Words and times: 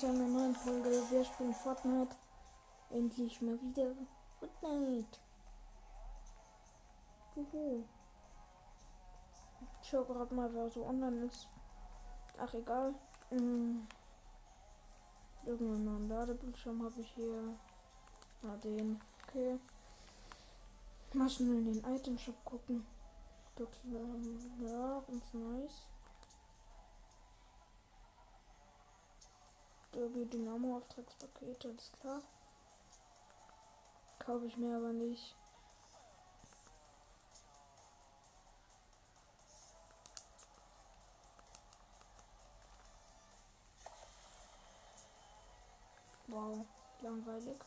Zu 0.00 0.06
einer 0.06 0.28
neuen 0.28 0.54
Folge. 0.54 0.88
Wir 1.10 1.22
spielen 1.22 1.52
Fortnite. 1.52 2.16
Endlich 2.88 3.42
mal 3.42 3.60
wieder 3.60 3.94
Fortnite. 4.38 5.18
Juhu. 7.36 7.84
Ich 9.82 9.90
schau 9.90 10.02
gerade 10.04 10.34
mal, 10.34 10.48
wer 10.54 10.70
so 10.70 10.86
online 10.86 11.26
ist. 11.26 11.48
Ach, 12.38 12.54
egal. 12.54 12.94
Hm. 13.28 13.86
Irgendeinen 15.44 15.84
neuen 15.84 16.08
Ladebildschirm 16.08 16.82
habe 16.82 16.98
ich 16.98 17.10
hier. 17.10 17.54
Na, 18.40 18.56
den. 18.56 18.98
Okay. 19.28 19.58
Mal 21.12 21.28
schnell 21.28 21.58
in 21.58 21.74
den 21.74 21.94
Item 21.94 22.16
Shop 22.16 22.42
gucken. 22.46 22.86
Das, 23.54 23.68
ähm, 23.84 24.38
ja, 24.66 25.02
ganz 25.06 25.34
nice. 25.34 25.90
Derby 29.92 30.24
Dynamo 30.24 30.76
Auftragspaket, 30.76 31.64
alles 31.66 31.90
klar. 31.92 32.22
Kaufe 34.20 34.46
ich 34.46 34.56
mir 34.56 34.76
aber 34.76 34.92
nicht. 34.92 35.34
Wow, 46.28 46.64
langweilig. 47.00 47.58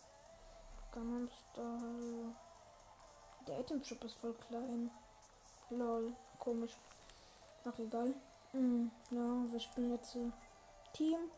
Gangnam 0.93 1.27
Style. 1.27 2.35
Der 3.47 3.59
Item 3.59 3.83
Shop 3.83 4.01
ist 4.05 4.15
voll 4.15 4.33
klein. 4.47 4.89
Lol, 5.69 6.13
komisch. 6.39 6.77
Ach 7.65 7.77
egal. 7.79 8.13
Mm, 8.53 8.87
ja, 9.11 9.51
wir 9.51 9.59
spielen 9.59 9.91
jetzt 9.91 10.17
Team. 10.93 11.29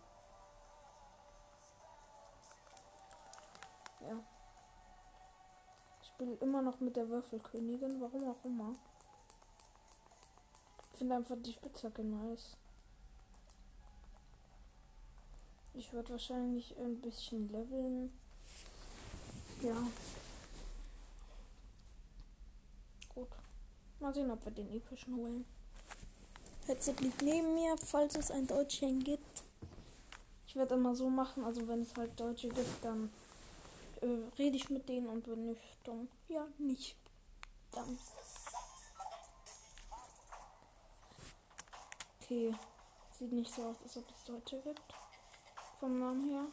Ja. 4.08 4.24
Ich 6.02 6.10
spiele 6.10 6.36
immer 6.36 6.62
noch 6.62 6.80
mit 6.80 6.96
der 6.96 7.10
Würfelkönigin, 7.10 8.00
warum 8.00 8.30
auch 8.30 8.46
immer. 8.46 8.76
Ich 10.92 11.00
finde 11.00 11.16
einfach 11.16 11.36
die 11.40 11.54
Spitzhacke 11.54 12.04
nice. 12.04 12.56
Ich 15.74 15.92
werde 15.92 16.12
wahrscheinlich 16.12 16.78
ein 16.78 17.02
bisschen 17.02 17.50
leveln. 17.50 18.18
Ja. 19.62 19.76
Gut. 23.14 23.28
Mal 24.00 24.14
sehen, 24.14 24.32
ob 24.32 24.46
wir 24.46 24.54
den 24.54 24.72
epischen 24.72 25.16
holen. 25.18 25.46
Headset 26.68 26.96
liegt 27.02 27.22
neben 27.22 27.54
mir, 27.56 27.76
falls 27.78 28.16
es 28.16 28.32
ein 28.32 28.48
Deutschchen 28.48 29.04
gibt. 29.04 29.44
Ich 30.48 30.56
werde 30.56 30.76
immer 30.76 30.96
so 30.96 31.10
machen, 31.10 31.44
also 31.44 31.68
wenn 31.68 31.82
es 31.82 31.94
halt 31.96 32.18
Deutsche 32.18 32.48
gibt, 32.48 32.84
dann 32.84 33.12
äh, 34.06 34.30
rede 34.38 34.58
ich 34.58 34.70
mit 34.70 34.88
denen 34.88 35.08
und 35.08 35.28
wenn 35.28 35.46
nicht, 35.48 35.80
dann 35.84 36.08
ja 36.28 36.48
nicht. 36.58 36.96
Dann. 37.72 37.98
Okay. 42.22 42.56
Sieht 43.12 43.32
nicht 43.32 43.54
so 43.54 43.70
aus, 43.70 43.78
als 43.82 43.98
ob 43.98 44.10
es 44.12 44.24
Deutsche 44.26 44.62
gibt. 44.62 44.94
Vom 45.80 46.00
Namen 46.00 46.30
her. 46.30 46.46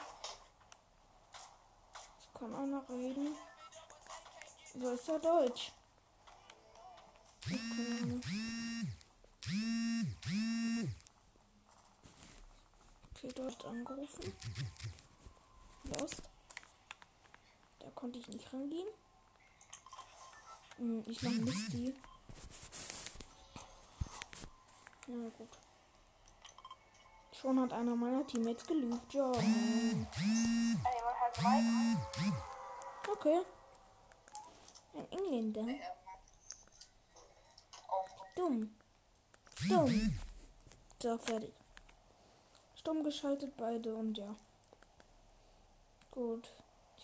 Es 2.19 2.39
kann 2.39 2.55
einer 2.55 2.89
reden. 2.89 3.35
So 4.75 4.91
ist 4.91 5.09
er 5.09 5.19
Deutsch. 5.19 5.73
Okay. 7.45 8.21
Okay, 13.15 13.33
dort 13.35 13.65
angerufen. 13.65 14.33
Lost. 15.85 16.32
Da 17.83 17.91
konnte 17.91 18.21
ich 18.21 18.29
nicht 18.29 18.53
rangehen. 18.53 18.87
Hm, 20.77 21.03
ich 21.07 21.21
mache 21.23 21.35
Misty. 21.35 21.95
Na 25.09 25.29
gut. 25.31 25.49
Schon 27.33 27.61
hat 27.61 27.73
einer 27.73 27.97
meiner 27.97 28.25
Teammates 28.25 28.65
gelügt. 28.67 29.13
Ja. 29.13 29.33
Okay. 33.11 33.43
Ein 34.95 35.11
Engländer. 35.11 35.67
Dumm. 38.37 38.77
Dumm. 39.69 40.19
So, 41.03 41.19
fertig. 41.19 41.53
Stumm 42.77 43.03
geschaltet 43.03 43.57
beide 43.57 43.93
und 43.97 44.17
ja. 44.17 44.37
Gut. 46.13 46.53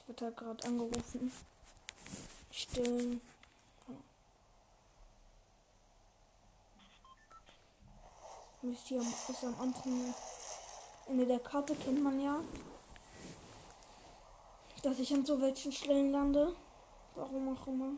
Werde 0.08 0.24
halt 0.24 0.36
gerade 0.38 0.66
angerufen. 0.66 1.30
Stillen. 2.50 3.20
Wisst 8.62 8.90
ihr, 8.90 9.00
ist 9.00 9.44
am 9.44 9.60
anderen 9.60 10.14
Ende 11.06 11.26
der 11.26 11.40
Karte, 11.40 11.76
kennt 11.76 12.02
man 12.02 12.18
ja. 12.20 12.40
Dass 14.82 14.98
ich 14.98 15.12
an 15.12 15.26
so 15.26 15.40
welchen 15.40 15.72
Stellen 15.72 16.10
lande. 16.10 16.56
Warum 17.14 17.56
auch 17.56 17.66
immer. 17.66 17.92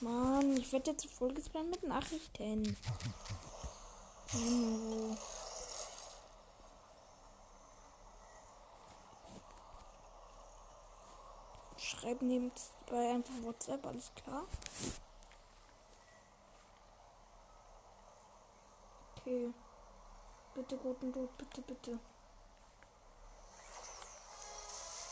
Mann, 0.00 0.56
ich 0.56 0.72
werde 0.72 0.92
jetzt 0.92 1.06
vollgespammt 1.06 1.70
mit 1.70 1.82
Nachrichten. 1.82 2.76
Oh. 4.34 5.16
Schreiben 11.92 12.26
nebenbei 12.26 13.10
einfach 13.10 13.34
WhatsApp, 13.42 13.84
alles 13.84 14.10
klar. 14.14 14.46
Okay. 19.16 19.52
Bitte 20.54 20.76
guten 20.78 21.12
Tod, 21.12 21.36
bitte, 21.36 21.60
bitte. 21.62 21.98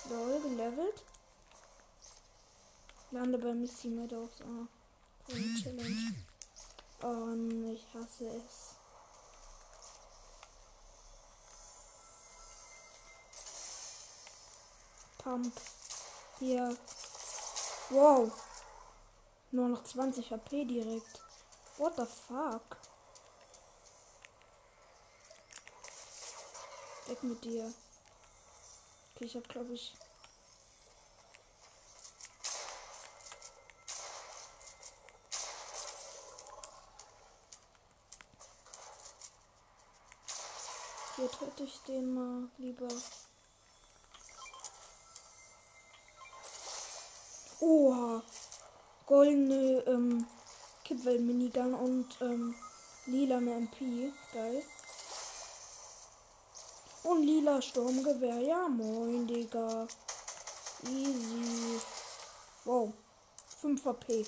Lol, 0.08 0.40
gelevelt. 0.40 1.04
Lande 3.10 3.38
bei 3.38 3.52
Missy 3.52 3.88
Meadows. 3.88 4.40
Ah, 4.40 4.66
Challenge. 5.62 6.14
Oh, 7.02 7.72
ich 7.72 7.86
hasse 7.94 8.26
es. 8.28 8.74
Pump. 15.18 15.52
Hier. 16.40 16.74
Wow. 17.90 18.32
Nur 19.50 19.68
noch 19.68 19.84
20 19.84 20.30
HP 20.30 20.64
direkt. 20.64 21.22
What 21.76 21.96
the 21.96 22.06
fuck? 22.06 22.78
Weg 27.08 27.22
mit 27.24 27.44
dir. 27.44 27.74
Okay, 29.14 29.26
ich 29.26 29.36
hab 29.36 29.46
glaube 29.50 29.74
ich. 29.74 29.94
Hier 41.16 41.30
töte 41.30 41.64
ich 41.64 41.78
den 41.82 42.14
mal 42.14 42.48
lieber. 42.56 42.88
Oha. 47.60 48.22
Goldene 49.06 49.84
ähm, 49.86 50.26
Kippwell-Minigun 50.84 51.74
und 51.74 52.06
ähm, 52.22 52.54
lilane 53.06 53.54
MP. 53.54 54.12
Geil. 54.32 54.62
Und 57.02 57.22
lila 57.22 57.60
Sturmgewehr. 57.60 58.38
Ja, 58.40 58.68
moin, 58.68 59.26
Digga. 59.26 59.86
Easy. 60.84 61.80
Wow. 62.64 62.92
5 63.60 63.84
HP. 63.84 64.26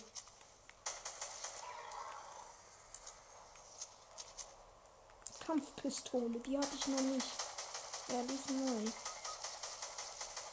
Kampfpistole. 5.46 6.38
Die 6.40 6.58
hatte 6.58 6.76
ich 6.78 6.86
noch 6.88 7.00
nicht. 7.00 7.26
Ja, 8.08 8.22
die 8.22 8.34
ist 8.34 8.50
neu. 8.50 8.90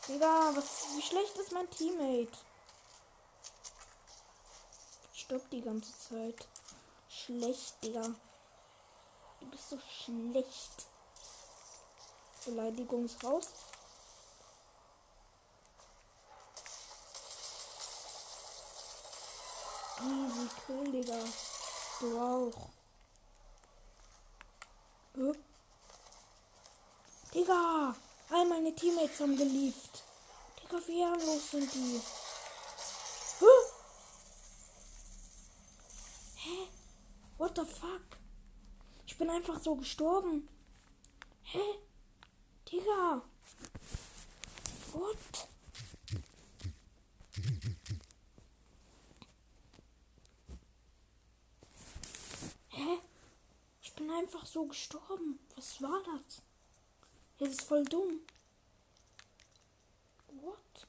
Digga, 0.07 0.51
was, 0.55 0.85
wie 0.95 1.01
schlecht 1.01 1.37
ist 1.37 1.51
mein 1.51 1.69
Teammate? 1.69 2.48
Stopp 5.29 5.47
die 5.51 5.61
ganze 5.61 5.91
Zeit. 5.95 6.47
Schlecht, 7.07 7.75
Digga. 7.83 8.01
Du 9.39 9.45
bist 9.45 9.69
so 9.69 9.77
schlecht. 9.77 10.87
Beleidigungsraus. 12.43 13.45
Easy 20.01 20.49
Kill, 20.65 20.91
Digga. 20.91 21.19
Du 21.99 22.19
auch. 22.19 22.69
Huh? 25.15 25.35
Digga, 27.35 27.95
all 28.31 28.45
meine 28.47 28.73
Teammates 28.73 29.19
haben 29.19 29.37
gelieft. 29.37 30.01
Digga, 30.59 30.79
wie 30.87 31.01
ehrenlos 31.01 31.51
sind 31.51 31.71
die. 31.71 32.01
Hä? 33.41 33.68
What 37.39 37.55
the 37.55 37.63
fuck? 37.63 38.19
Ich 39.07 39.17
bin 39.17 39.29
einfach 39.29 39.61
so 39.61 39.73
gestorben. 39.75 40.49
Hä? 41.43 41.79
Digga. 42.69 43.21
What? 44.91 45.47
Hä? 52.67 52.99
Ich 53.83 53.93
bin 53.93 54.11
einfach 54.11 54.45
so 54.45 54.65
gestorben. 54.65 55.39
Was 55.55 55.81
war 55.81 56.03
das? 56.03 56.41
Das 57.37 57.51
ist 57.51 57.61
voll 57.61 57.85
dumm. 57.85 58.19
What? 60.27 60.87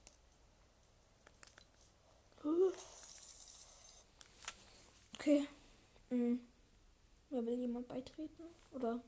Huh? 2.43 2.73
Okay. 5.14 5.47
Mhm. 6.10 6.40
Wer 7.30 7.46
will 7.46 7.58
jemand 7.58 7.86
beitreten? 7.88 8.44
Oder? 8.72 9.00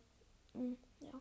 Mhm. 0.54 0.76
Ja. 1.00 1.20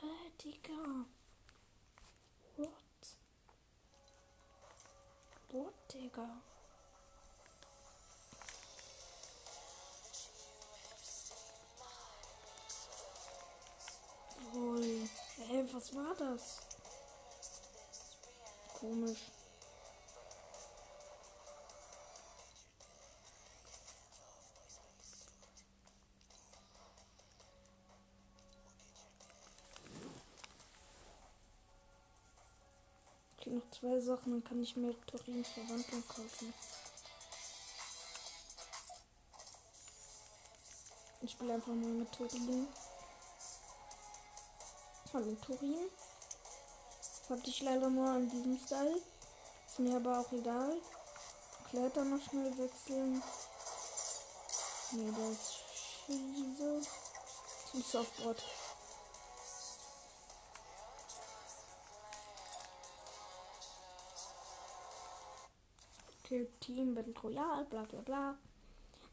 Hä, 0.00 0.30
Digga. 0.44 1.06
What? 2.56 3.16
What, 5.52 5.74
Digga? 5.94 6.42
Lol. 14.52 15.08
Hä, 15.48 15.64
was 15.72 15.94
war 15.94 16.14
das? 16.14 16.60
Komisch. 18.80 19.39
Okay, 33.50 33.56
noch 33.56 33.70
zwei 33.70 34.00
Sachen, 34.00 34.32
dann 34.32 34.44
kann 34.44 34.62
ich 34.62 34.76
mir 34.76 34.94
Torins 35.06 35.48
Verwandlung 35.48 36.06
kaufen. 36.06 36.54
Ich 41.22 41.32
spiele 41.32 41.54
einfach 41.54 41.72
nur 41.72 41.88
mit 41.88 42.12
Turin. 42.12 42.68
Hallo 45.12 45.36
Turin. 45.44 45.90
Hatte 47.28 47.50
ich 47.50 47.60
leider 47.62 47.90
nur 47.90 48.08
an 48.08 48.30
diesem 48.30 48.56
Style. 48.58 49.00
Ist 49.66 49.78
mir 49.78 49.96
aber 49.96 50.20
auch 50.20 50.32
egal. 50.32 50.76
Kletter 51.70 52.04
noch 52.04 52.22
schnell 52.22 52.56
wechseln. 52.56 53.22
Nee, 54.92 55.12
das 55.16 55.30
ist 55.30 55.60
Schieße. 56.06 56.80
Zum 57.70 57.82
Softboard. 57.82 58.42
Okay, 66.30 66.46
Team 66.60 66.94
Battle 66.94 67.12
Royale, 67.24 67.64
bla 67.64 67.82
bla 67.82 68.00
bla. 68.02 68.36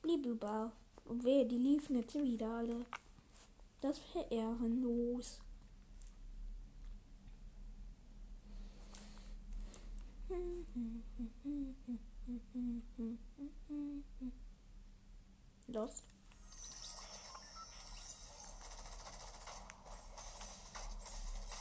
Blibüber. 0.03 0.71
Und 1.05 1.23
wehe, 1.23 1.47
die 1.47 1.57
liefen 1.57 1.95
jetzt 1.95 2.13
wieder 2.13 2.47
alle. 2.47 2.85
Das 3.81 3.99
wäre 4.13 4.27
ehrenlos. 4.29 5.39
Los. 15.69 16.03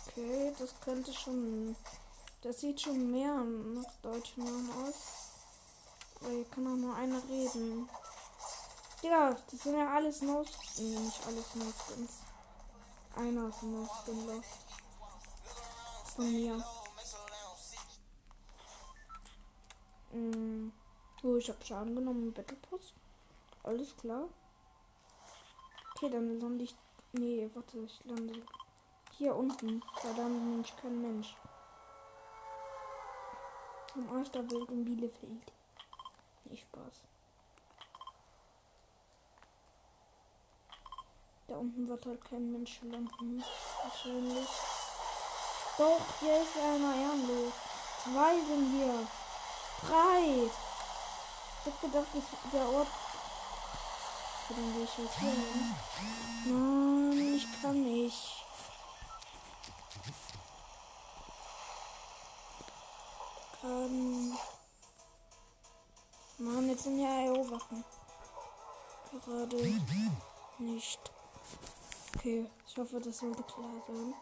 Okay, 0.08 0.52
das 0.58 0.78
könnte 0.80 1.14
schon. 1.14 1.74
Das 2.42 2.60
sieht 2.60 2.78
schon 2.78 3.10
mehr 3.10 3.42
nach 3.42 3.90
deutschen 4.02 4.44
Namen 4.44 4.70
aus. 4.84 5.25
Aber 6.20 6.30
hier 6.30 6.44
kann 6.46 6.66
auch 6.66 6.76
nur 6.76 6.94
einer 6.94 7.22
reden. 7.28 7.88
Ja, 9.02 9.30
das 9.30 9.60
sind 9.62 9.76
ja 9.76 9.92
alles 9.94 10.22
no 10.22 10.44
Nee, 10.78 10.98
nicht 10.98 11.26
alles 11.26 11.54
no 11.54 11.64
skins 11.64 12.22
Einer 13.14 13.48
ist 13.48 13.62
no 13.62 13.86
skin 13.86 14.26
lost. 14.26 14.66
Von 16.14 16.32
mir. 16.32 16.64
Mm. 20.12 20.72
Oh, 21.22 21.36
ich 21.36 21.48
habe 21.48 21.64
Schaden 21.64 21.94
genommen 21.94 22.32
Battle 22.32 22.56
Pass. 22.56 22.92
Alles 23.62 23.96
klar. 23.96 24.28
Okay, 25.94 26.10
dann 26.10 26.40
lande 26.40 26.64
ich. 26.64 26.74
Nee, 27.12 27.48
warte, 27.54 27.78
ich 27.78 28.04
lande 28.04 28.42
hier 29.12 29.34
unten. 29.34 29.82
Da 30.02 30.08
landet 30.08 30.42
nämlich 30.42 30.76
kein 30.76 31.00
Mensch. 31.00 31.36
Im 33.94 34.10
Arsch 34.10 34.30
der 34.30 34.50
Welt 34.50 34.70
in 34.70 34.84
Bielefeld. 34.84 35.55
Nicht 36.50 36.62
Spaß. 36.64 37.02
Da 41.48 41.54
unten 41.56 41.88
wird 41.88 42.04
halt 42.06 42.24
kein 42.24 42.52
Mensch 42.52 42.80
landen. 42.82 43.44
Wahrscheinlich. 43.82 44.48
Doch, 45.78 46.00
hier 46.20 46.42
ist 46.42 46.56
einer 46.56 46.94
ehrenlos. 46.94 47.52
Zwei 48.02 48.34
sind 48.34 48.70
hier. 48.72 49.06
Drei. 49.82 50.50
Ich 51.60 51.72
hab 51.72 51.80
gedacht, 51.80 52.06
dass 52.14 52.52
der 52.52 52.68
Ort. 52.68 52.88
Dann 54.48 54.72
gehe 54.74 54.84
ich 54.84 54.98
jetzt 54.98 55.18
hin. 55.18 55.76
Nein, 56.46 57.36
ich 57.36 57.62
kann 57.62 57.82
nicht. 57.82 58.44
Kann. 63.60 64.38
Mann, 66.38 66.68
jetzt 66.68 66.82
sind 66.84 66.98
ja 67.00 67.22
IO-Wachen. 67.22 67.82
Gerade 69.24 69.56
nicht. 70.58 71.00
Okay, 72.14 72.50
ich 72.66 72.76
hoffe, 72.76 73.00
das 73.00 73.18
sollte 73.18 73.42
klar 73.42 73.70
sein. 73.86 74.14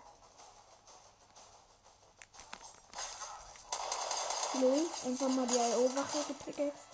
Lol, 4.60 4.86
einfach 5.06 5.28
mal 5.28 5.46
die 5.48 5.54
IO-Wache 5.54 6.18
gepickaxt. 6.28 6.86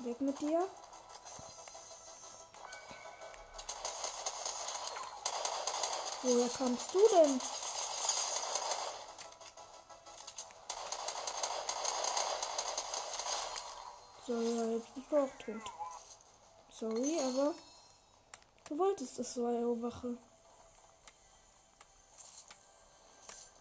Weg 0.00 0.20
mit 0.20 0.38
dir. 0.38 0.68
Woher 6.22 6.48
kommst 6.50 6.94
du 6.94 6.98
denn? 7.14 7.40
So, 14.28 14.34
ja, 14.42 14.64
jetzt 14.72 14.94
bist 14.94 15.10
du 15.10 15.16
auch 15.16 15.34
tot. 15.38 15.62
Sorry, 16.70 17.18
aber 17.18 17.54
du 18.68 18.78
wolltest 18.78 19.18
das 19.18 19.32
so 19.32 19.48
IO-Wache. 19.48 20.18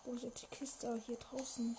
Wo 0.03 0.12
ist 0.12 0.24
jetzt 0.24 0.41
die 0.41 0.47
Kiste? 0.47 0.89
Ah, 0.89 1.00
hier 1.05 1.15
draußen. 1.15 1.77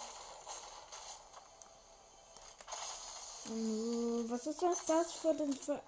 Was 4.31 4.47
ist 4.47 4.63
das, 4.63 4.87
das 4.87 5.13
für 5.13 5.35
den 5.35 5.53
für 5.53 5.83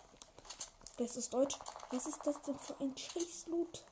Das 0.98 1.16
ist 1.16 1.32
Deutsch. 1.32 1.58
Was 1.90 2.04
ist 2.04 2.20
das 2.22 2.42
denn 2.42 2.58
für 2.58 2.78
ein 2.80 2.94
Schießloot? 2.94 3.82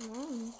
Mann. 0.00 0.54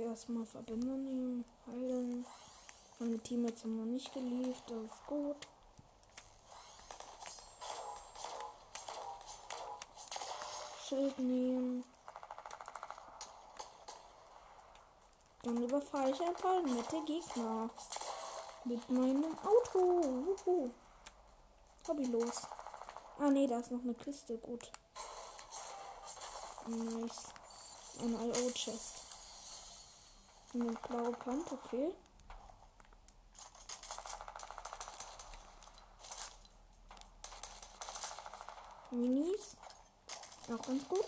Erstmal 0.00 0.46
Verbindung 0.46 1.04
nehmen, 1.04 1.44
heilen. 1.66 2.26
Meine 2.98 3.18
Teammates 3.18 3.64
haben 3.64 3.76
noch 3.76 3.84
nicht 3.84 4.12
geliefert, 4.12 4.62
das 4.68 4.84
ist 4.84 5.06
gut. 5.06 5.36
Schild 10.88 11.18
nehmen. 11.18 11.84
Dann 15.42 15.62
überfahre 15.62 16.10
ich 16.10 16.20
ein 16.20 16.34
paar 16.34 16.60
nette 16.62 17.02
Gegner. 17.04 17.70
Mit 18.64 18.90
meinem 18.90 19.38
Auto. 19.38 19.78
Wuhu. 19.78 20.70
Hobbylos. 21.86 22.42
Ah 23.18 23.30
nee, 23.30 23.46
da 23.46 23.58
ist 23.58 23.70
noch 23.70 23.82
eine 23.82 23.94
Kiste. 23.94 24.38
Gut. 24.38 24.72
Nice. 26.66 27.26
Eine 28.00 28.26
IO-Chest. 28.26 29.02
Eine 30.58 30.72
blaue 30.72 31.12
Pump, 31.12 31.52
okay. 31.52 31.92
Minis. 38.90 39.54
Auch 40.48 40.62
ganz 40.66 40.88
gut. 40.88 41.04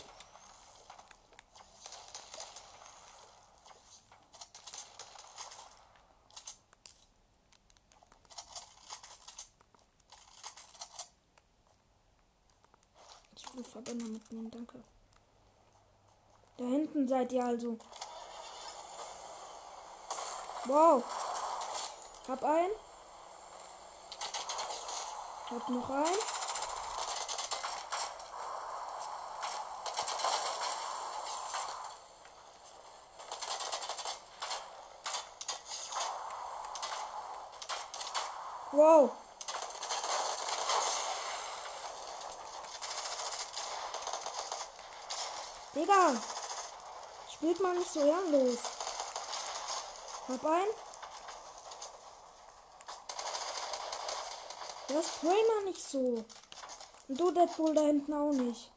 Ich 13.34 13.54
will 13.54 13.64
Verbänder 13.64 14.04
mitnehmen, 14.08 14.50
danke. 14.50 14.84
Da 16.58 16.64
hinten 16.64 17.08
seid 17.08 17.32
ihr 17.32 17.46
also. 17.46 17.78
Wow. 20.68 21.02
Hab 22.28 22.44
einen. 22.44 22.72
Hab 25.50 25.68
noch 25.70 25.88
einen. 25.88 26.18
Wow. 38.72 39.10
Digga. 45.74 46.12
Spielt 47.32 47.60
man 47.60 47.78
nicht 47.78 47.90
so 47.90 48.00
ehrenlos. 48.00 48.77
Hab 50.28 50.44
ein. 50.44 50.66
Das 54.88 55.06
spray 55.06 55.42
man 55.54 55.64
nicht 55.64 55.82
so. 55.82 56.24
Und 57.08 57.20
du 57.20 57.30
Deadpool 57.30 57.74
da 57.74 57.80
hinten 57.80 58.12
auch 58.12 58.32
nicht. 58.32 58.70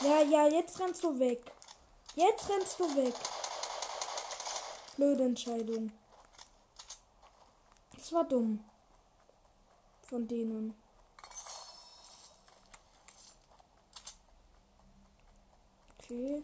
Ja, 0.00 0.22
ja, 0.22 0.46
jetzt 0.48 0.80
rennst 0.80 1.04
du 1.04 1.18
weg. 1.18 1.52
Jetzt 2.14 2.48
rennst 2.48 2.80
du 2.80 2.96
weg. 2.96 3.14
Blöde 4.96 5.24
Entscheidung. 5.24 5.92
War 8.12 8.24
dumm. 8.24 8.62
Von 10.02 10.28
denen. 10.28 10.74
Okay. 15.98 16.42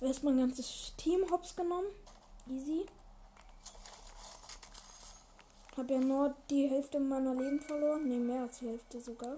Erstmal 0.00 0.32
ein 0.32 0.40
ganzes 0.40 0.94
Team 0.96 1.30
hops 1.30 1.54
genommen. 1.54 1.86
Easy. 2.48 2.86
Hab 5.76 5.88
ja 5.88 5.98
nur 5.98 6.34
die 6.50 6.68
Hälfte 6.68 6.98
meiner 6.98 7.34
Leben 7.34 7.60
verloren. 7.60 8.08
Ne, 8.08 8.18
mehr 8.18 8.42
als 8.42 8.58
die 8.58 8.66
Hälfte 8.66 9.00
sogar. 9.00 9.36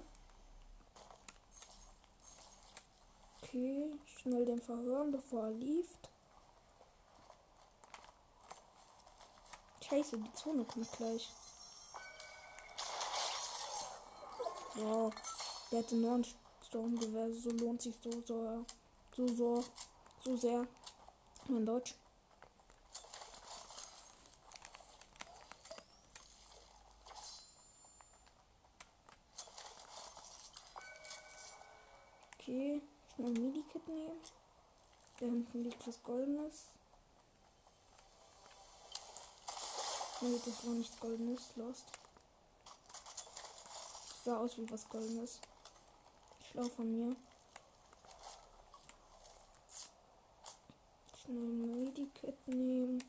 Okay, 3.42 3.90
schnell 4.06 4.46
den 4.46 4.62
verhören, 4.62 5.12
bevor 5.12 5.44
er 5.44 5.50
lief. 5.50 5.86
Scheiße, 9.88 10.18
die 10.18 10.32
Zone 10.32 10.64
kommt 10.64 10.90
gleich. 10.92 11.30
Wow, 14.74 15.14
der 15.70 15.78
hatte 15.78 15.94
nur 15.94 16.16
ein 16.16 16.26
Sturmgewehr, 16.66 17.32
so 17.32 17.50
lohnt 17.50 17.80
sich 17.80 17.94
so, 18.02 18.10
so, 18.26 18.66
so, 19.16 19.28
so, 19.28 19.64
so 20.24 20.36
sehr. 20.36 20.66
Mein 21.46 21.64
Deutsch. 21.64 21.94
Okay. 32.34 32.82
Schnell 33.14 33.28
ein 33.28 33.32
Medikit 33.34 33.86
nehmen. 33.86 34.20
Da 35.20 35.26
hinten 35.26 35.62
liegt 35.62 35.86
was 35.86 36.02
Goldenes. 36.02 36.66
Nee, 40.22 40.40
das 40.44 40.66
war 40.66 40.72
nichts 40.72 40.98
Goldenes. 40.98 41.50
Lost. 41.56 41.84
Sah 44.24 44.38
aus 44.38 44.56
wie 44.56 44.70
was 44.70 44.88
Goldenes. 44.88 45.40
Schlau 46.50 46.64
von 46.70 46.90
mir. 46.90 47.14
Schnell 51.22 51.36
ein 51.36 51.84
Medikit 51.84 52.48
nehmen. 52.48 53.04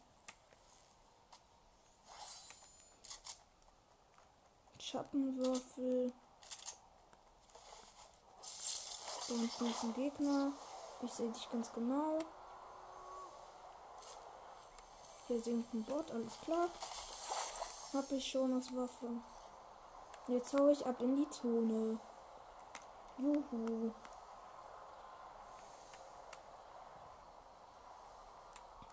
Schattenwürfel. 4.80 6.12
Da 9.28 9.34
unten 9.34 9.66
ist 9.66 9.84
ein 9.84 9.94
Gegner. 9.94 10.52
Ich 11.04 11.14
sehe 11.14 11.32
dich 11.32 11.50
ganz 11.50 11.72
genau. 11.72 12.20
Hier 15.28 15.42
sinkt 15.42 15.74
ein 15.74 15.84
Bot, 15.84 16.10
alles 16.12 16.40
klar. 16.40 16.70
Hab 17.92 18.10
ich 18.12 18.26
schon 18.26 18.54
als 18.54 18.74
Waffe. 18.74 19.10
Jetzt 20.28 20.54
hau 20.54 20.70
ich 20.70 20.86
ab 20.86 21.02
in 21.02 21.18
die 21.18 21.30
Zone. 21.30 22.00
Juhu. 23.18 23.92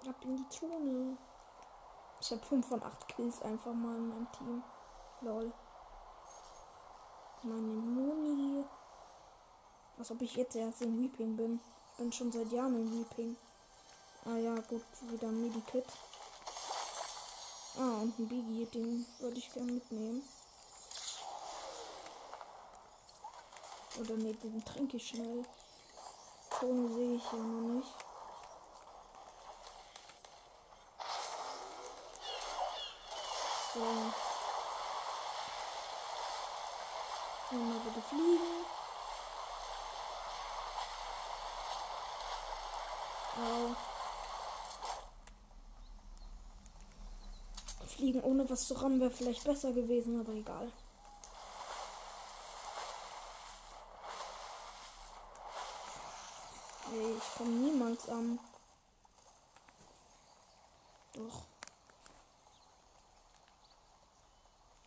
Ab 0.08 0.16
in 0.22 0.36
die 0.36 0.48
Zone. 0.48 1.18
Ich 2.20 2.30
habe 2.32 2.44
5 2.44 2.66
von 2.66 2.82
8 2.82 3.08
Kills 3.08 3.42
einfach 3.42 3.72
mal 3.72 3.96
in 3.96 4.08
meinem 4.08 4.32
Team. 4.32 4.64
Lol. 5.20 5.52
Meine 7.44 7.60
Muni. 7.60 8.64
Als 9.98 10.10
ob 10.10 10.20
ich 10.20 10.34
jetzt 10.34 10.56
erst 10.56 10.82
in 10.82 10.98
Weeping 10.98 11.36
bin. 11.36 11.60
Bin 11.96 12.10
schon 12.10 12.32
seit 12.32 12.50
Jahren 12.50 12.74
in 12.74 12.90
Weeping. 12.98 13.36
Ah 14.24 14.36
ja, 14.36 14.54
gut, 14.54 14.82
wieder 15.02 15.28
Medikit. 15.28 15.86
Ah, 17.76 18.02
und 18.02 18.18
ein 18.18 18.28
Biggie, 18.28 18.66
den 18.66 19.04
würde 19.18 19.38
ich 19.38 19.52
gerne 19.52 19.72
mitnehmen. 19.72 20.22
Oder 23.98 24.14
ne, 24.16 24.34
den 24.34 24.64
trinke 24.64 24.96
ich 24.96 25.08
schnell. 25.08 25.44
Zone 26.50 26.88
sehe 26.94 27.16
ich 27.16 27.24
ja 27.24 27.38
noch 27.38 27.74
nicht. 27.76 27.94
So. 33.74 33.80
Einmal 37.50 37.78
bitte 37.80 38.02
fliegen. 38.02 38.64
Au. 43.36 43.76
Fliegen 47.86 48.13
ohne 48.24 48.48
was 48.48 48.66
zu 48.66 48.74
rammen 48.74 49.00
wäre 49.00 49.10
vielleicht 49.10 49.44
besser 49.44 49.72
gewesen, 49.72 50.20
aber 50.20 50.32
egal. 50.32 50.70
Ey, 56.92 57.16
ich 57.16 57.34
komme 57.36 57.50
niemals 57.50 58.08
an. 58.08 58.38
Doch. 61.14 61.42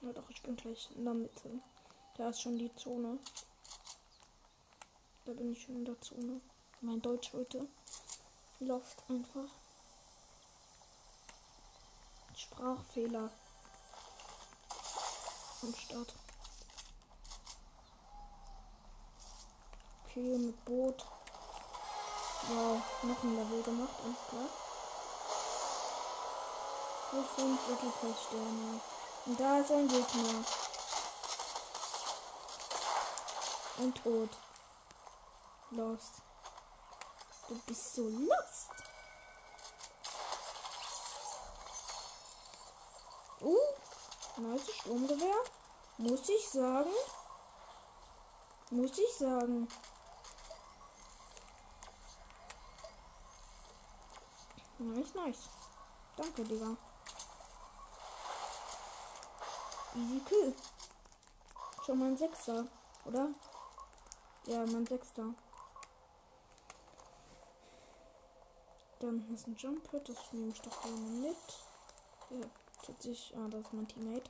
Ja 0.01 0.13
doch, 0.13 0.29
ich 0.29 0.41
bin 0.41 0.55
gleich 0.55 0.89
in 0.95 1.05
der 1.05 1.13
Mitte. 1.13 1.59
Da 2.17 2.29
ist 2.29 2.41
schon 2.41 2.57
die 2.57 2.73
Zone. 2.75 3.19
Da 5.25 5.33
bin 5.33 5.51
ich 5.51 5.61
schon 5.61 5.75
in 5.75 5.85
der 5.85 5.99
Zone. 6.01 6.41
Mein 6.81 7.01
Deutsch 7.01 7.33
heute. 7.33 7.67
Lost 8.59 9.03
einfach. 9.09 9.49
Sprachfehler. 12.37 13.31
Am 15.63 15.73
Start. 15.73 16.13
Okay, 20.05 20.37
mit 20.37 20.65
Boot. 20.65 21.03
Wow, 22.49 22.81
noch 23.01 23.23
ein 23.23 23.35
Level 23.35 23.63
gemacht, 23.63 23.95
alles 24.03 24.17
klar. 24.29 24.49
Wo 27.11 27.23
sind 27.35 27.59
Sterne? 28.27 28.81
Und 29.25 29.39
da 29.39 29.57
ist 29.57 29.71
ein 29.71 29.87
Gegner. 29.87 30.43
Ein 33.79 33.93
Tod. 33.95 34.29
Lost. 35.71 36.21
Du 37.47 37.55
bist 37.65 37.95
so 37.95 38.07
lost. 38.09 38.86
Nice 44.37 44.71
Sturmgewehr. 44.71 45.43
Muss 45.97 46.29
ich 46.29 46.49
sagen. 46.49 46.91
Muss 48.69 48.97
ich 48.97 49.13
sagen. 49.15 49.67
Nice, 54.77 55.15
nice. 55.15 55.49
Danke, 56.15 56.43
Digga. 56.43 56.77
Easy 59.95 60.19
Kill. 60.27 60.55
Schon 61.83 61.97
mein 61.97 62.15
Sechster, 62.15 62.67
oder? 63.05 63.29
Ja, 64.45 64.65
mein 64.67 64.85
Sechster. 64.85 65.33
Dann 68.99 69.33
ist 69.33 69.47
ein 69.47 69.55
Jumper, 69.55 69.99
das 69.99 70.17
nehme 70.31 70.51
ich 70.51 70.61
doch 70.61 70.81
gerne 70.83 70.97
mit. 70.97 71.37
Ja, 72.29 72.47
sich. 72.99 73.33
Ah, 73.35 73.47
das 73.49 73.61
ist 73.61 73.73
mein 73.73 73.87
Teammate. 73.87 74.29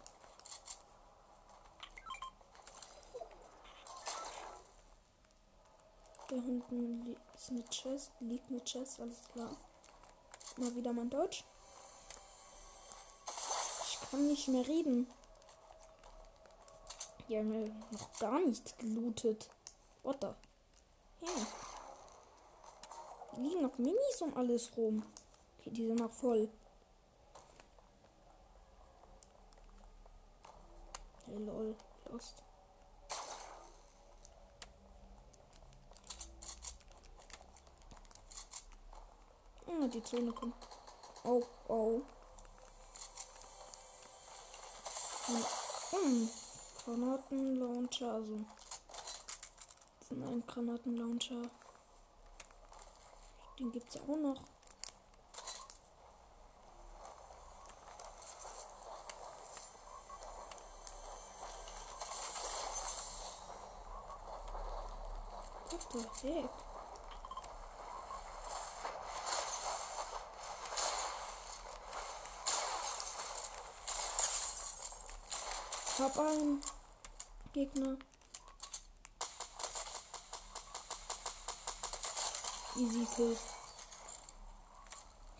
Da 6.29 6.35
hinten 6.35 7.15
ist 7.35 7.51
eine 7.51 7.63
Chest, 7.69 8.11
liegt 8.19 8.49
eine 8.49 8.61
Chest, 8.63 8.99
alles 8.99 9.21
klar. 9.31 9.55
Mal 10.57 10.75
wieder 10.75 10.91
mein 10.91 11.09
Deutsch. 11.09 11.45
Ich 13.83 14.09
kann 14.09 14.27
nicht 14.27 14.47
mehr 14.49 14.67
reden. 14.67 15.07
Die 17.27 17.37
haben 17.37 17.53
ja 17.53 17.71
noch 17.91 18.19
gar 18.19 18.39
nichts 18.39 18.75
gelootet. 18.77 19.49
What 20.03 20.17
the? 20.21 21.25
Ja. 21.25 21.47
Liegen 23.37 23.61
noch 23.61 23.77
Minis 23.77 24.21
um 24.21 24.35
alles 24.35 24.75
rum. 24.75 25.03
Okay, 25.59 25.69
die 25.71 25.87
sind 25.87 25.99
noch 25.99 26.11
voll. 26.11 26.49
Lol. 31.45 31.75
Lost. 32.05 32.41
Ah, 39.67 39.87
die 39.87 40.03
Zone 40.03 40.31
kommt. 40.31 40.55
Oh, 41.23 41.43
oh. 41.67 42.01
Hm. 45.91 46.29
Granatenlauncher, 46.83 48.13
also. 48.13 48.45
Das 49.99 50.11
ist 50.11 50.23
ein 50.23 50.47
Granatenlauncher. 50.47 51.41
Den 53.59 53.71
gibt's 53.71 53.95
ja 53.95 54.01
auch 54.01 54.17
noch. 54.17 54.56
Heck? 65.93 66.49
Ich 75.93 76.03
hab 76.03 76.19
einen 76.19 76.61
Gegner. 77.53 77.97
Easy 82.75 83.07
Kill. 83.15 83.37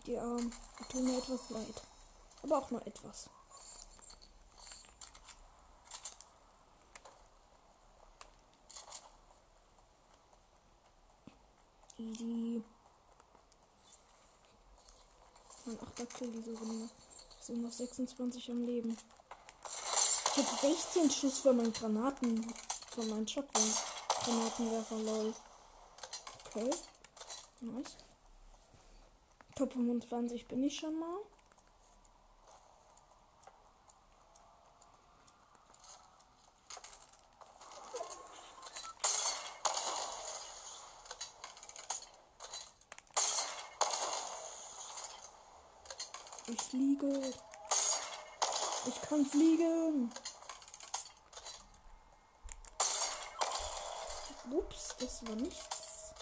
Die 0.06 0.18
Armen. 0.18 0.52
Die 0.80 0.84
tun 0.84 1.04
mir 1.04 1.18
etwas 1.18 1.50
leid. 1.50 1.82
Aber 2.42 2.58
auch 2.58 2.70
nur 2.70 2.84
etwas. 2.86 3.28
Easy. 12.20 12.64
Mein 15.64 15.78
8. 15.80 16.14
Kill 16.14 16.32
diese 16.32 16.58
Runde. 16.58 16.88
Sind 17.40 17.62
noch 17.62 17.70
26 17.70 18.50
am 18.50 18.64
Leben. 18.66 18.96
Ich 20.36 20.44
habe 20.44 20.74
16 20.74 21.10
Schuss 21.10 21.38
von 21.38 21.56
meinen 21.56 21.72
Granaten. 21.72 22.52
Von 22.90 23.08
meinen 23.08 23.28
Shotgun. 23.28 23.74
Granatenwerfer, 24.24 24.98
lol. 24.98 25.34
Okay. 26.46 26.70
Nice. 27.60 27.96
Top 29.54 29.72
25 29.72 30.48
bin 30.48 30.64
ich 30.64 30.76
schon 30.76 30.98
mal. 30.98 31.18
Ich 46.50 46.62
fliege. 46.62 47.20
Ich 48.86 49.02
kann 49.02 49.17
fliegen. 49.28 50.10
Ups, 54.50 54.96
das 54.98 55.26
war 55.26 55.36
nichts. 55.36 56.14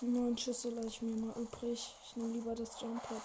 Neun 0.00 0.36
Schüsse 0.36 0.70
lasse 0.70 0.88
ich 0.88 1.02
mir 1.02 1.16
mal 1.16 1.36
übrig. 1.36 1.94
Ich 2.04 2.16
nehme 2.16 2.32
lieber 2.32 2.54
das 2.54 2.80
Jump 2.80 3.02
Pad. 3.02 3.22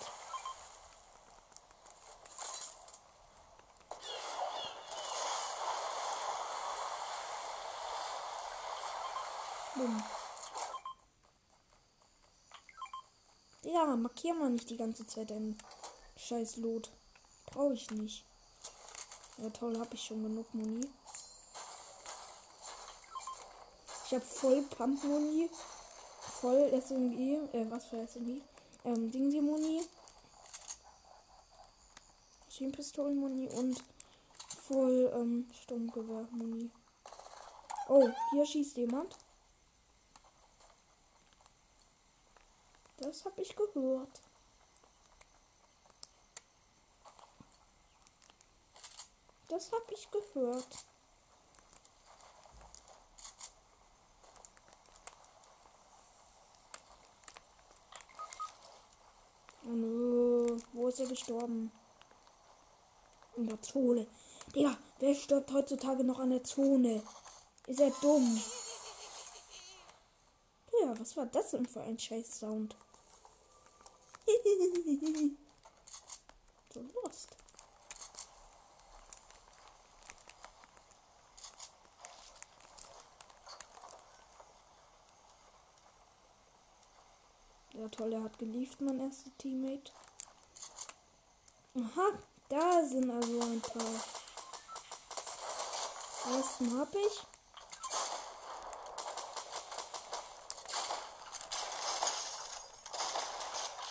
Ja, 13.71 13.95
markier 13.95 14.33
mal 14.33 14.49
nicht 14.49 14.69
die 14.69 14.77
ganze 14.77 15.05
Zeit 15.05 15.29
deinen 15.29 15.57
scheiß 16.17 16.57
Lot. 16.57 16.89
Brauche 17.45 17.73
ich 17.73 17.89
nicht. 17.91 18.25
Ja 19.37 19.49
toll, 19.49 19.77
habe 19.79 19.93
ich 19.93 20.03
schon 20.03 20.23
genug 20.23 20.53
Muni. 20.53 20.89
Ich 24.05 24.13
habe 24.13 24.25
voll 24.25 24.63
Pump-Muni 24.63 25.49
voll 26.41 26.71
SMG, 26.73 27.35
äh, 27.53 27.69
was 27.69 27.85
für 27.87 27.97
SMG? 27.97 28.41
Ähm, 28.85 29.11
Dingsi-Muni. 29.11 29.81
Schienenpistolen-Muni 32.49 33.49
und 33.49 33.83
voll, 34.67 35.11
ähm, 35.13 35.47
Sturmgewehr-Muni. 35.61 36.69
Oh, 37.89 38.09
hier 38.31 38.45
schießt 38.45 38.77
jemand. 38.77 39.15
Das 42.99 43.23
habe 43.23 43.41
ich 43.41 43.55
gehört. 43.55 44.21
Das 49.47 49.71
habe 49.71 49.93
ich 49.93 50.11
gehört. 50.11 50.85
Oh. 59.65 60.57
Wo 60.73 60.87
ist 60.89 60.99
er 60.99 61.07
gestorben? 61.07 61.71
In 63.37 63.47
der 63.47 63.61
Zone. 63.61 64.07
Digga, 64.53 64.77
wer 64.99 65.15
stirbt 65.15 65.53
heutzutage 65.53 66.03
noch 66.03 66.19
an 66.19 66.31
der 66.31 66.43
Zone? 66.43 67.01
Ist 67.65 67.79
er 67.79 67.91
dumm? 68.01 68.41
Ja, 70.81 70.99
was 70.99 71.15
war 71.15 71.27
das 71.27 71.51
denn 71.51 71.65
für 71.65 71.81
ein 71.81 71.97
Scheiß-Sound? 71.97 72.75
so 76.73 76.81
lost. 77.03 77.35
Ja, 87.73 87.87
toll, 87.87 88.13
er 88.13 88.23
hat 88.23 88.37
geliefert, 88.37 88.81
mein 88.81 88.99
erster 88.99 89.31
Teammate. 89.37 89.91
Aha, 91.75 92.19
da 92.49 92.85
sind 92.85 93.09
also 93.09 93.39
ein 93.39 93.61
paar. 93.61 94.03
Ersten 96.35 96.77
hab 96.77 96.93
ich. 96.93 97.38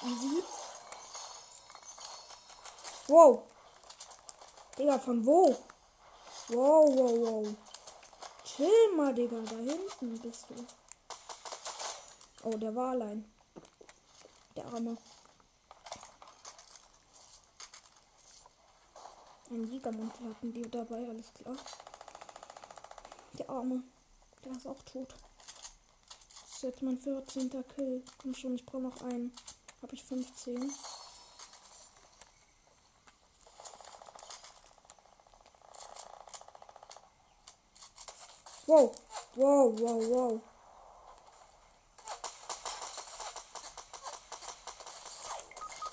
Easy. 0.08 0.42
Wow. 3.08 3.42
Digga, 4.78 4.98
von 4.98 5.26
wo? 5.26 5.54
Wow, 6.48 6.88
wow, 6.96 7.12
wow. 7.24 7.56
Chill 8.44 8.96
mal, 8.96 9.14
Digga. 9.14 9.40
Da 9.40 9.56
hinten 9.56 10.18
bist 10.20 10.46
du. 10.48 10.54
Oh, 12.44 12.56
der 12.56 12.74
war 12.74 12.92
allein. 12.92 13.30
Der 14.56 14.64
Arme. 14.64 14.96
Ein 19.50 19.70
Jägermantel 19.70 20.30
hatten 20.30 20.52
die 20.54 20.70
dabei, 20.70 21.06
alles 21.08 21.34
klar. 21.34 21.56
Der 23.34 23.50
Arme. 23.50 23.82
Der 24.44 24.52
ist 24.52 24.66
auch 24.66 24.82
tot. 24.84 25.14
Das 26.40 26.54
ist 26.54 26.62
jetzt 26.62 26.82
mein 26.82 26.96
14. 26.96 27.50
Kill. 27.74 28.04
Komm 28.22 28.34
schon, 28.34 28.54
ich 28.54 28.64
brauche 28.64 28.82
noch 28.82 29.02
einen. 29.02 29.34
Habe 29.80 29.94
ich 29.94 30.04
15. 30.04 30.72
Wow. 38.66 38.94
Wow, 39.34 39.80
wow, 39.80 40.08
wow. 40.10 40.42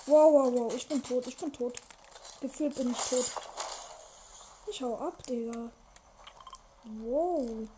Wow, 0.06 0.32
wow, 0.32 0.52
wow. 0.52 0.74
Ich 0.74 0.86
bin 0.86 1.02
tot, 1.02 1.26
ich 1.26 1.36
bin 1.36 1.52
tot. 1.52 1.80
Gefühlt 2.40 2.74
bin 2.74 2.90
ich 2.90 2.98
tot. 2.98 3.24
Ich 4.66 4.82
hau 4.82 4.98
ab, 4.98 5.22
Digga. 5.22 5.70
Wow. 6.84 7.68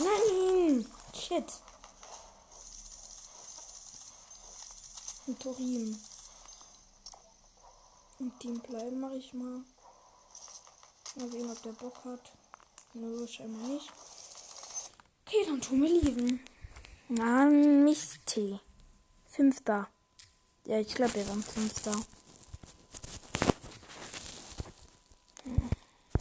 Nein! 0.00 0.86
Shit. 1.14 1.52
Ein 5.26 5.38
Turin. 5.38 5.98
Im 8.18 8.38
Team 8.38 8.60
bleiben 8.60 9.00
mache 9.00 9.16
ich 9.16 9.32
mal. 9.32 9.64
Mal 11.16 11.30
sehen, 11.30 11.50
ob 11.50 11.62
der 11.62 11.72
Bock 11.72 12.04
hat. 12.04 12.32
Nö, 12.92 13.26
scheinbar 13.26 13.66
nicht. 13.68 13.90
Okay, 15.26 15.46
dann 15.46 15.60
tun 15.62 15.82
wir 15.82 15.88
lieben. 15.88 16.44
Na, 17.08 17.46
Mist. 17.46 18.38
Fünfter. 19.26 19.88
Ja, 20.66 20.78
ich 20.78 20.94
glaube, 20.94 21.14
wir 21.14 21.28
waren 21.28 21.42
Fünfter. 21.42 21.92
Hm, 25.44 25.70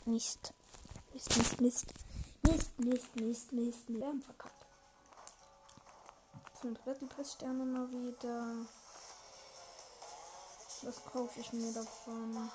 Mist. 0.06 0.54
Mist, 1.14 1.38
Mist, 1.38 1.62
Mist. 1.62 1.86
Mist, 2.44 2.80
Mist, 2.80 3.16
Mist, 3.16 3.52
Mist. 3.52 3.84
Wir 3.88 4.08
haben 4.08 4.22
verkackt. 4.22 4.66
Zum 6.62 6.74
dritten 6.76 7.10
Presssterne 7.10 7.66
mal 7.66 7.92
wieder. 7.92 8.66
Was 10.86 11.02
kaufe 11.06 11.40
ich 11.40 11.54
mir 11.54 11.72
davon? 11.72 12.52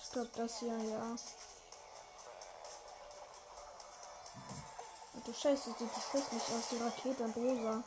Ich 0.00 0.12
glaube, 0.12 0.30
das 0.36 0.58
hier, 0.60 0.78
ja. 0.78 1.16
Ach 5.16 5.24
du 5.24 5.32
Scheiße, 5.34 5.74
sieht 5.78 5.90
das 5.96 6.12
hässlich 6.12 6.42
aus, 6.42 6.68
die 6.70 6.76
Rakete 6.76 7.24
und 7.24 7.36
rosa. 7.36 7.82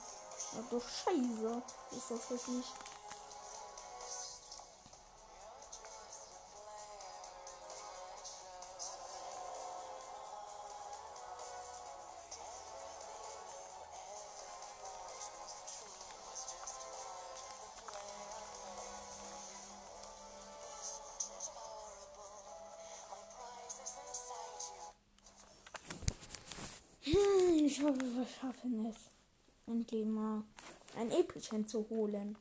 Ach 0.59 0.69
du 0.69 0.81
Scheiße, 0.81 1.61
ist 1.91 2.11
das 2.11 2.29
hässlich. 2.29 2.65
Ich 27.71 27.81
hoffe, 27.81 28.01
wir 28.01 28.25
schaffen 28.25 28.85
es. 28.85 28.97
Endlich 29.65 30.05
mal 30.05 30.43
ein 30.97 31.09
Epichen 31.09 31.65
zu 31.65 31.87
holen. 31.89 32.37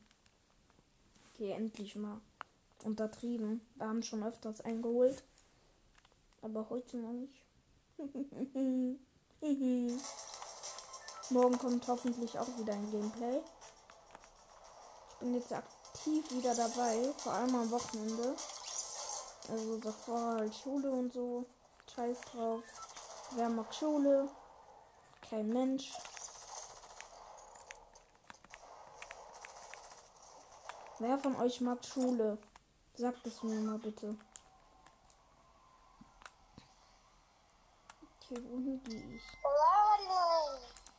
Okay, 1.33 1.51
endlich 1.51 1.95
mal. 1.95 2.19
Untertrieben. 2.83 3.61
Wir 3.75 3.87
haben 3.87 4.03
schon 4.03 4.23
öfters 4.23 4.59
eingeholt. 4.59 5.23
Aber 6.41 6.69
heute 6.69 6.97
noch 6.97 7.13
nicht. 7.13 7.41
Morgen 11.29 11.57
kommt 11.59 11.87
hoffentlich 11.87 12.37
auch 12.37 12.57
wieder 12.57 12.73
ein 12.73 12.91
Gameplay. 12.91 13.39
Ich 15.11 15.19
bin 15.19 15.35
jetzt 15.35 15.53
aktiv 15.53 16.29
wieder 16.31 16.53
dabei, 16.55 17.13
vor 17.17 17.31
allem 17.31 17.55
am 17.55 17.71
Wochenende. 17.71 18.35
Also 19.49 19.77
davor 19.77 20.33
halt 20.33 20.53
Schule 20.53 20.91
und 20.91 21.13
so. 21.13 21.45
Scheiß 21.95 22.19
drauf. 22.21 22.63
Wer 23.37 23.49
mag 23.49 23.73
Schule? 23.73 24.29
Kein 25.31 25.47
Mensch. 25.47 25.93
Wer 30.99 31.17
von 31.19 31.37
euch 31.37 31.61
mag 31.61 31.85
Schule? 31.85 32.37
Sagt 32.95 33.25
es 33.25 33.41
mir 33.41 33.61
mal 33.61 33.77
bitte. 33.79 34.17
Okay, 38.19 38.43
wohin 38.43 38.83
gehe 38.83 39.15
ich? 39.15 39.23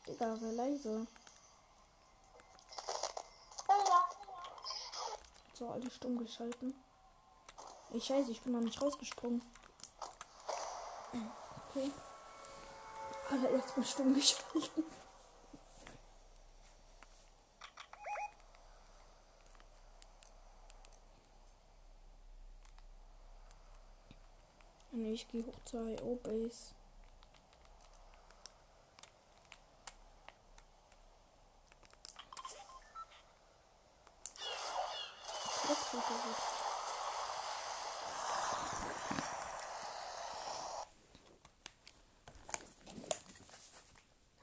Digga, 0.07 0.35
sei 0.35 0.51
leise. 0.51 1.05
So, 5.53 5.69
alle 5.69 5.91
stumm 5.91 6.17
geschalten. 6.17 6.73
Ey, 7.91 8.01
scheiße, 8.01 8.31
ich 8.31 8.41
bin 8.41 8.53
noch 8.53 8.61
nicht 8.61 8.81
rausgesprungen. 8.81 9.43
Okay. 11.75 11.91
Alle 13.33 13.49
erstmal 13.49 13.83
stumm 13.83 14.13
geschalten. 14.13 14.83
Ich 24.91 25.27
gehe 25.29 25.43
hoch 25.47 25.59
zur 25.65 25.81
IO-Base. 25.87 26.75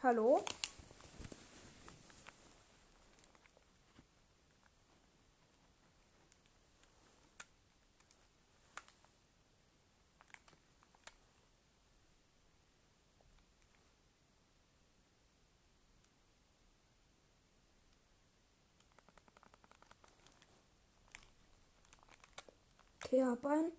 Hallo? 0.02 0.42
Okay, 23.12 23.24
hab 23.24 23.44
ein. 23.44 23.72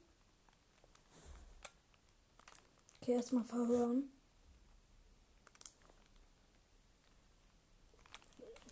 Okay, 3.00 3.14
erstmal 3.14 3.46
verhören. 3.46 4.12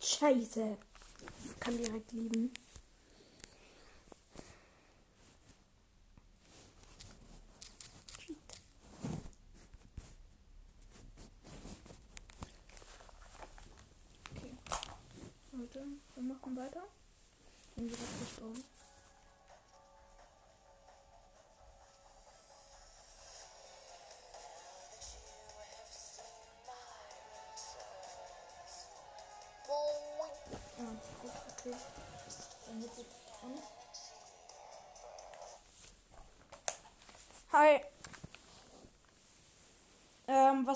Scheiße. 0.02 0.76
Kann 1.60 1.78
direkt 1.78 2.12
lieben. 2.12 2.52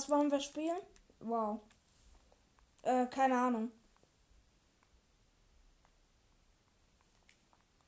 Was 0.04 0.10
wollen 0.10 0.30
wir 0.30 0.40
spielen? 0.40 0.80
Wow. 1.20 1.60
Äh, 2.82 3.06
keine 3.06 3.38
Ahnung. 3.38 3.70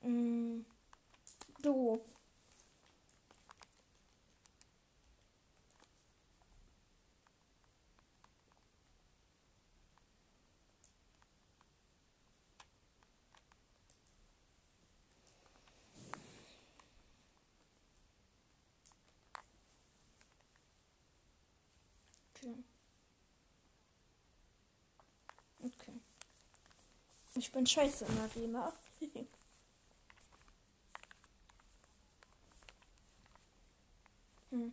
Mm, 0.03 0.65
Duo. 1.63 2.01
Okay. 22.37 22.55
Okay. 25.65 26.01
Ich 27.47 27.53
bin 27.53 27.65
scheiße 27.65 28.05
in 28.07 28.19
Arena. 28.19 28.73
hm. 34.51 34.73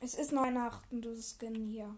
Es 0.00 0.12
ist 0.12 0.36
Weihnachten, 0.36 1.00
du 1.00 1.16
Skin 1.16 1.54
hier. 1.54 1.96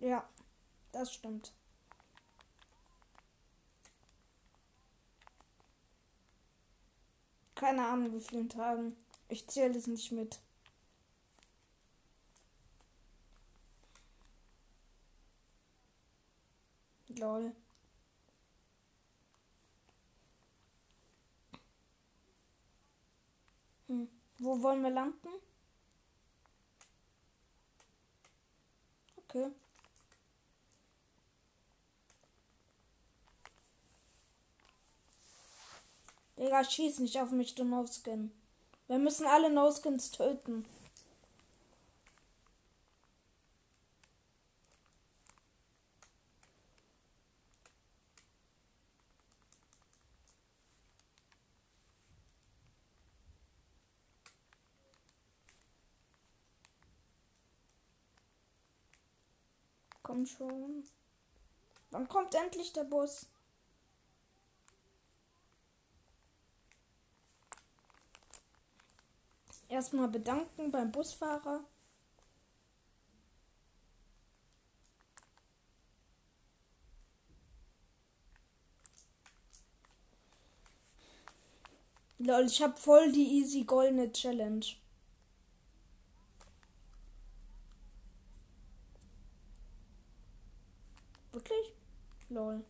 Ja, 0.00 0.28
das 0.92 1.14
stimmt. 1.14 1.54
Keine 7.58 7.84
Ahnung, 7.88 8.12
wie 8.14 8.20
vielen 8.20 8.48
Tagen. 8.48 8.96
Ich 9.28 9.48
zähle 9.48 9.76
es 9.76 9.88
nicht 9.88 10.12
mit. 10.12 10.38
Lol. 17.08 17.52
Hm. 23.88 24.08
Wo 24.38 24.62
wollen 24.62 24.82
wir 24.84 24.90
landen? 24.90 25.28
Okay. 29.16 29.50
Digga, 36.38 36.62
schieß 36.62 37.00
nicht 37.00 37.20
auf 37.20 37.32
mich, 37.32 37.56
du 37.56 37.64
No-Skin. 37.64 38.30
Wir 38.86 38.98
müssen 38.98 39.26
alle 39.26 39.50
No-Skins 39.50 40.12
töten. 40.12 40.64
Komm 60.04 60.24
schon. 60.24 60.84
Wann 61.90 62.08
kommt 62.08 62.34
endlich 62.36 62.72
der 62.72 62.84
Bus? 62.84 63.26
Erstmal 69.68 70.08
bedanken 70.08 70.70
beim 70.70 70.90
Busfahrer. 70.90 71.64
Lol, 82.20 82.46
ich 82.46 82.60
hab 82.62 82.78
voll 82.78 83.12
die 83.12 83.38
easy 83.38 83.64
goldene 83.64 84.12
Challenge. 84.12 84.66
Wirklich? 91.32 91.72
Lol. 92.28 92.64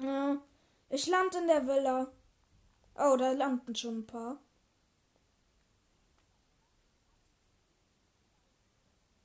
Ja, 0.00 0.40
ich 0.90 1.06
lande 1.06 1.38
in 1.38 1.46
der 1.46 1.66
Villa. 1.66 2.12
Oh, 2.96 3.16
da 3.16 3.32
landen 3.32 3.74
schon 3.74 4.00
ein 4.00 4.06
paar. 4.06 4.38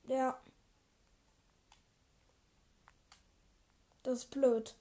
Ja. 0.07 0.39
Das 4.03 4.19
ist 4.19 4.29
blöd. 4.31 4.75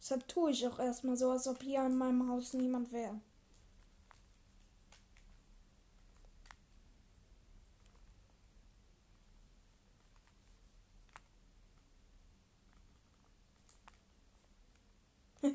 Deshalb 0.00 0.26
tue 0.28 0.50
ich 0.50 0.66
auch 0.66 0.78
erstmal 0.78 1.16
so, 1.16 1.30
als 1.30 1.48
ob 1.48 1.62
hier 1.62 1.84
in 1.86 1.96
meinem 1.96 2.28
Haus 2.28 2.52
niemand 2.52 2.92
wäre. 2.92 3.20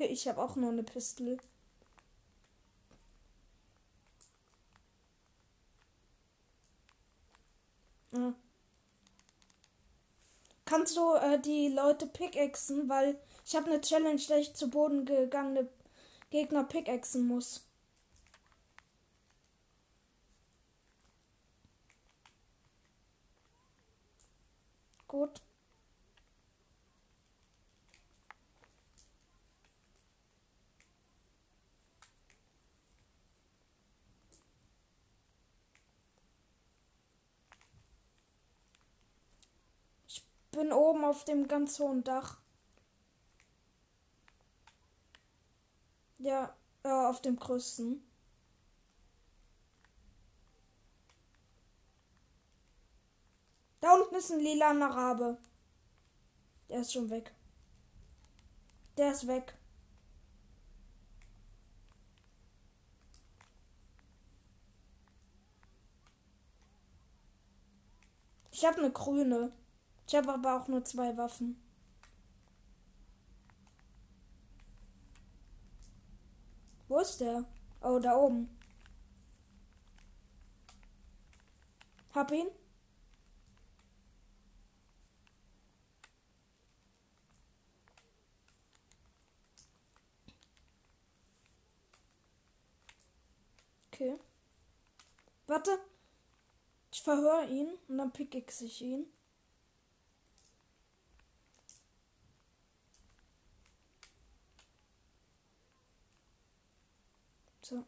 ich 0.00 0.28
habe 0.28 0.42
auch 0.42 0.56
nur 0.56 0.70
eine 0.70 0.82
Pistole. 0.82 1.38
Ja. 8.12 8.34
Kannst 10.64 10.96
du 10.96 11.14
äh, 11.14 11.38
die 11.40 11.68
Leute 11.68 12.04
pickaxen, 12.06 12.88
weil 12.88 13.16
ich 13.46 13.54
habe 13.54 13.70
eine 13.70 13.80
Challenge, 13.80 14.16
dass 14.16 14.38
ich 14.38 14.54
zu 14.54 14.68
Boden 14.70 15.04
gegangene 15.04 15.68
Gegner 16.30 16.64
pickaxen 16.64 17.26
muss. 17.28 17.64
Gut. 25.06 25.40
Bin 40.52 40.72
oben 40.72 41.04
auf 41.04 41.24
dem 41.24 41.48
ganz 41.48 41.78
hohen 41.78 42.04
Dach. 42.04 42.38
Ja, 46.18 46.54
ja, 46.84 47.10
auf 47.10 47.20
dem 47.22 47.36
größten. 47.36 48.06
Da 53.80 53.94
unten 53.94 54.14
ist 54.14 54.30
ein 54.30 54.38
lilaner 54.38 54.90
Rabe. 54.90 55.38
Der 56.68 56.80
ist 56.80 56.92
schon 56.92 57.10
weg. 57.10 57.34
Der 58.96 59.10
ist 59.10 59.26
weg. 59.26 59.56
Ich 68.52 68.64
habe 68.64 68.78
eine 68.78 68.92
grüne. 68.92 69.50
Ich 70.06 70.14
habe 70.14 70.32
aber 70.32 70.56
auch 70.56 70.68
nur 70.68 70.84
zwei 70.84 71.16
Waffen. 71.16 71.56
Wo 76.88 76.98
ist 76.98 77.20
der? 77.20 77.44
Oh, 77.80 77.98
da 77.98 78.16
oben. 78.16 78.48
Hab 82.14 82.30
ihn. 82.32 82.48
Okay. 93.92 94.18
Warte. 95.46 95.78
Ich 96.92 97.02
verhöre 97.02 97.46
ihn 97.46 97.68
und 97.88 97.98
dann 97.98 98.12
pick 98.12 98.34
ich 98.34 98.82
ihn. 98.82 99.06
So. 107.62 107.84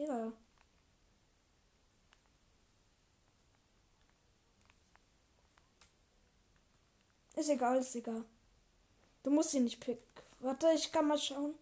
Digga. 0.00 0.32
Ist 7.36 7.50
egal, 7.50 7.78
ist 7.80 7.94
egal. 7.94 8.24
Du 9.22 9.30
musst 9.30 9.52
ihn 9.52 9.64
nicht 9.64 9.80
picken. 9.80 10.02
Warte, 10.38 10.72
ich 10.74 10.90
kann 10.90 11.06
mal 11.06 11.18
schauen. 11.18 11.54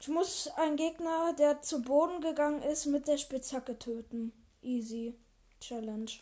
Ich 0.00 0.08
muss 0.08 0.48
einen 0.48 0.76
Gegner, 0.76 1.32
der 1.32 1.62
zu 1.62 1.80
Boden 1.80 2.20
gegangen 2.20 2.62
ist, 2.62 2.84
mit 2.84 3.08
der 3.08 3.16
Spitzhacke 3.16 3.78
töten. 3.78 4.32
Easy. 4.62 5.14
Challenge. 5.60 6.12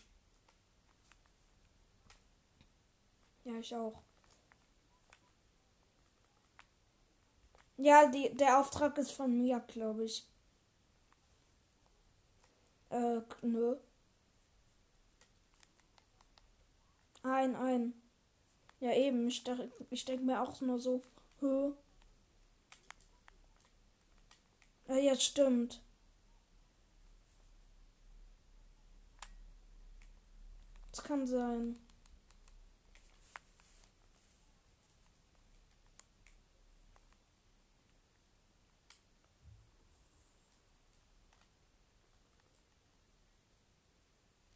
Ja, 3.43 3.59
ich 3.59 3.75
auch. 3.75 4.04
Ja, 7.77 8.07
die, 8.07 8.35
der 8.35 8.59
Auftrag 8.59 8.97
ist 8.97 9.11
von 9.11 9.37
mir, 9.37 9.59
glaube 9.67 10.05
ich. 10.05 10.25
Äh, 12.89 13.21
nö. 13.41 13.75
Ein, 17.23 17.55
ein. 17.55 17.93
Ja, 18.79 18.93
eben. 18.93 19.27
Ich, 19.27 19.43
ich 19.89 20.05
denke 20.05 20.23
mir 20.25 20.41
auch 20.41 20.61
nur 20.61 20.79
so. 20.79 21.01
Hö. 21.39 21.73
Ja, 24.87 24.95
jetzt 24.95 25.23
stimmt. 25.23 25.81
Das 30.91 31.03
kann 31.03 31.27
sein. 31.27 31.77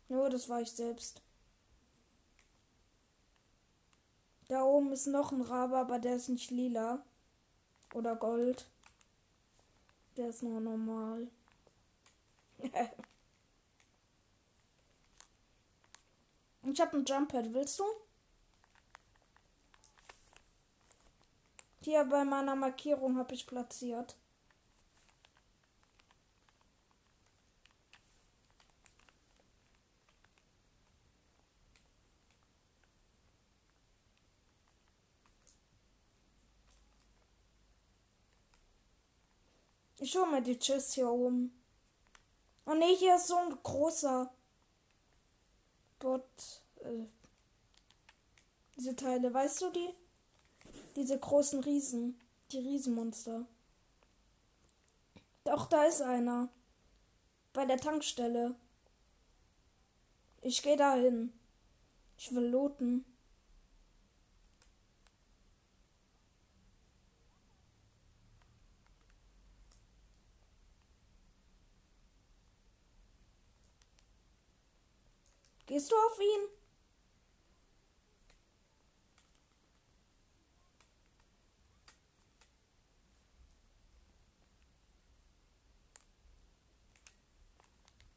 Nur, 0.09 0.29
das 0.29 0.49
war 0.49 0.61
ich 0.61 0.71
selbst. 0.71 1.21
Da 4.49 4.63
oben 4.63 4.91
ist 4.91 5.05
noch 5.05 5.31
ein 5.31 5.41
Rabe, 5.41 5.77
aber 5.77 5.99
der 5.99 6.15
ist 6.15 6.27
nicht 6.29 6.49
lila. 6.49 7.03
Oder 7.93 8.15
Gold. 8.15 8.67
Der 10.17 10.29
ist 10.29 10.41
nur 10.41 10.59
normal. 10.59 11.27
ich 16.63 16.81
habe 16.81 16.97
ein 16.97 17.05
Jump 17.05 17.31
Pad. 17.31 17.53
Willst 17.53 17.79
du? 17.79 17.83
Hier 21.81 22.03
bei 22.05 22.25
meiner 22.25 22.55
Markierung 22.55 23.17
habe 23.17 23.35
ich 23.35 23.45
platziert. 23.45 24.18
Ich 40.01 40.11
schau 40.11 40.25
mal 40.25 40.41
die 40.41 40.57
Chests 40.57 40.93
hier 40.93 41.09
oben. 41.09 41.53
Oh 42.65 42.73
ne, 42.73 42.95
hier 42.95 43.15
ist 43.15 43.27
so 43.27 43.35
ein 43.35 43.57
großer 43.61 44.31
Bot. 45.99 46.23
Äh, 46.77 47.05
diese 48.77 48.95
Teile, 48.95 49.33
weißt 49.33 49.61
du 49.61 49.71
die? 49.71 49.93
Diese 50.95 51.19
großen 51.19 51.61
Riesen. 51.61 52.17
Die 52.51 52.59
Riesenmonster. 52.59 53.45
Doch, 55.43 55.67
da 55.67 55.83
ist 55.83 56.01
einer. 56.01 56.47
Bei 57.51 57.65
der 57.65 57.77
Tankstelle. 57.77 58.55
Ich 60.41 60.63
gehe 60.63 60.77
da 60.77 60.95
hin. 60.95 61.33
Ich 62.17 62.33
will 62.33 62.45
looten. 62.45 63.03
Gehst 75.69 75.91
du 75.91 75.95
auf 75.95 76.19
ihn? 76.19 76.49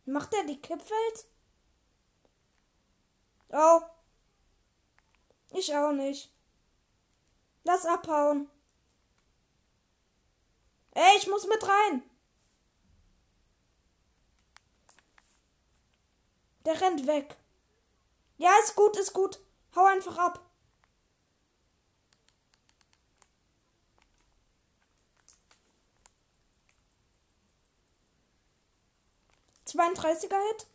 Macht 0.07 0.33
er 0.33 0.45
die 0.47 0.63
Kippwelt? 0.63 1.27
Oh. 3.51 3.83
Ich 5.51 5.77
auch 5.77 5.93
nicht. 5.93 6.33
Lass 7.65 7.85
abhauen. 7.85 8.49
Ey, 10.93 11.19
ich 11.19 11.27
muss 11.27 11.47
mit 11.47 11.63
rein. 11.69 12.03
Der 16.65 16.81
rennt 16.81 17.07
weg. 17.07 17.42
Ja, 18.43 18.51
ist 18.59 18.75
gut, 18.75 18.97
ist 18.97 19.13
gut. 19.13 19.39
Hau 19.77 19.85
einfach 19.85 20.19
ab. 20.19 20.41
Zweiunddreißiger 29.65 30.37
Hit. 30.49 30.67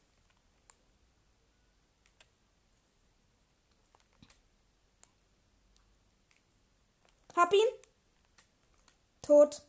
Hab 7.36 7.52
ihn. 7.52 7.60
Tot. 9.22 9.62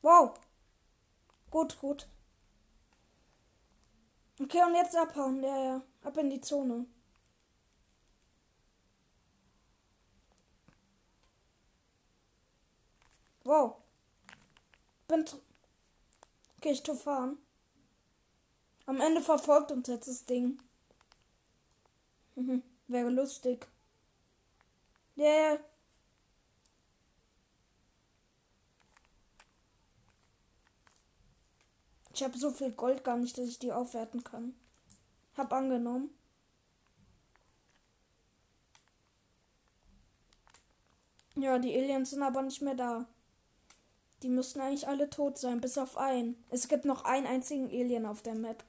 Wow. 0.00 0.34
Gut, 1.50 1.76
gut. 1.80 2.06
Okay, 4.40 4.62
und 4.62 4.74
jetzt 4.74 4.96
abhauen. 4.96 5.42
Ja, 5.42 5.56
ja. 5.64 5.82
Ab 6.02 6.16
in 6.18 6.30
die 6.30 6.40
Zone. 6.40 6.86
Wow. 13.44 13.76
Bin. 15.06 15.24
Okay, 16.58 16.72
ich 16.72 16.82
tu 16.82 16.94
fahren. 16.94 17.38
Am 18.86 19.00
Ende 19.00 19.20
verfolgt 19.20 19.70
uns 19.70 19.88
jetzt 19.88 20.08
das 20.08 20.24
Ding. 20.24 20.60
Wäre 22.88 23.10
lustig. 23.10 23.66
Ja, 25.16 25.24
yeah. 25.24 25.58
Ich 32.14 32.22
habe 32.22 32.38
so 32.38 32.50
viel 32.52 32.70
Gold 32.70 33.02
gar 33.02 33.16
nicht, 33.16 33.36
dass 33.36 33.48
ich 33.48 33.58
die 33.58 33.72
aufwerten 33.72 34.22
kann. 34.22 34.54
Hab 35.36 35.52
angenommen. 35.52 36.10
Ja, 41.34 41.58
die 41.58 41.76
Aliens 41.76 42.10
sind 42.10 42.22
aber 42.22 42.42
nicht 42.42 42.62
mehr 42.62 42.76
da. 42.76 43.06
Die 44.22 44.28
müssten 44.28 44.60
eigentlich 44.60 44.86
alle 44.86 45.10
tot 45.10 45.38
sein, 45.38 45.60
bis 45.60 45.76
auf 45.76 45.98
einen. 45.98 46.36
Es 46.50 46.68
gibt 46.68 46.84
noch 46.84 47.04
einen 47.04 47.26
einzigen 47.26 47.66
Alien 47.66 48.06
auf 48.06 48.22
der 48.22 48.36
Map. 48.36 48.62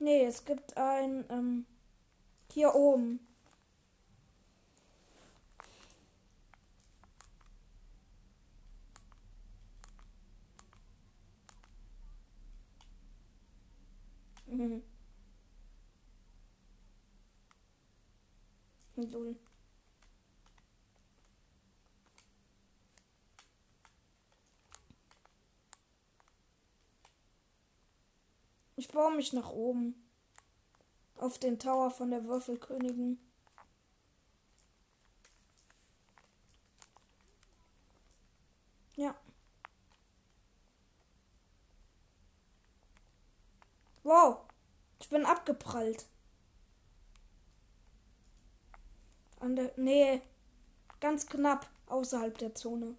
Nee, 0.00 0.24
es 0.24 0.44
gibt 0.44 0.76
ein 0.76 1.24
ähm, 1.30 1.66
hier 2.52 2.74
oben. 2.74 3.20
Mhm. 14.54 14.82
Lol. 18.96 19.34
Ich 28.76 28.88
baue 28.88 29.16
mich 29.16 29.32
nach 29.32 29.50
oben. 29.50 29.94
Auf 31.18 31.38
den 31.38 31.58
Tower 31.58 31.90
von 31.90 32.10
der 32.10 32.24
Würfelkönigin. 32.24 33.18
Ja. 38.96 39.14
Wow. 44.04 44.43
Ich 45.04 45.10
bin 45.10 45.26
abgeprallt. 45.26 46.06
An 49.38 49.54
der. 49.54 49.70
Nee. 49.76 50.22
Ganz 50.98 51.26
knapp 51.26 51.68
außerhalb 51.88 52.38
der 52.38 52.54
Zone. 52.54 52.96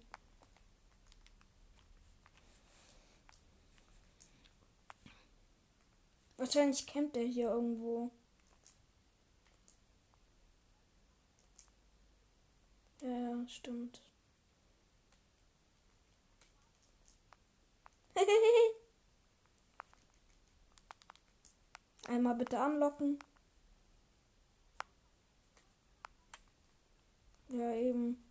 Wahrscheinlich 6.36 6.86
kennt 6.86 7.16
er 7.16 7.24
hier 7.24 7.48
irgendwo. 7.50 8.12
Ja, 13.00 13.48
stimmt. 13.48 14.00
Einmal 22.08 22.34
bitte 22.36 22.58
anlocken. 22.60 23.18
Ja, 27.48 27.72
eben. 27.72 28.22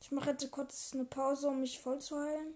Ich 0.00 0.10
mache 0.10 0.30
jetzt 0.30 0.50
kurz 0.50 0.92
eine 0.94 1.04
Pause, 1.04 1.48
um 1.48 1.60
mich 1.60 1.78
voll 1.78 2.00
zu 2.00 2.18
heilen. 2.18 2.54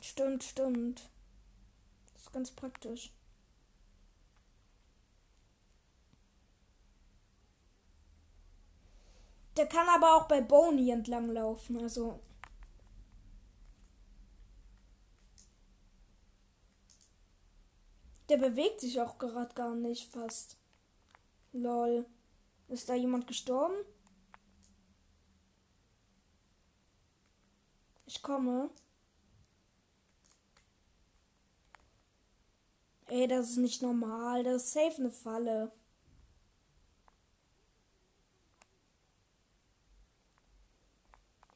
Stimmt, 0.00 0.44
stimmt. 0.44 1.10
Das 2.14 2.22
ist 2.22 2.32
ganz 2.32 2.50
praktisch. 2.50 3.12
Der 9.56 9.66
kann 9.66 9.88
aber 9.88 10.14
auch 10.14 10.28
bei 10.28 10.40
Boney 10.40 10.90
entlang 10.90 11.30
laufen, 11.30 11.78
also. 11.78 12.20
Der 18.28 18.36
bewegt 18.36 18.80
sich 18.80 19.00
auch 19.00 19.18
gerade 19.18 19.54
gar 19.54 19.74
nicht 19.74 20.10
fast. 20.10 20.56
Lol. 21.52 22.06
Ist 22.68 22.88
da 22.88 22.94
jemand 22.94 23.26
gestorben? 23.26 23.74
Ich 28.06 28.22
komme. 28.22 28.70
Ey, 33.08 33.26
das 33.26 33.50
ist 33.50 33.56
nicht 33.58 33.82
normal. 33.82 34.44
Das 34.44 34.64
ist 34.64 34.72
safe 34.72 34.96
eine 34.98 35.10
Falle. 35.10 35.72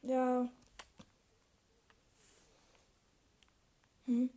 Ja. 0.03 0.49
Hm. 4.07 4.31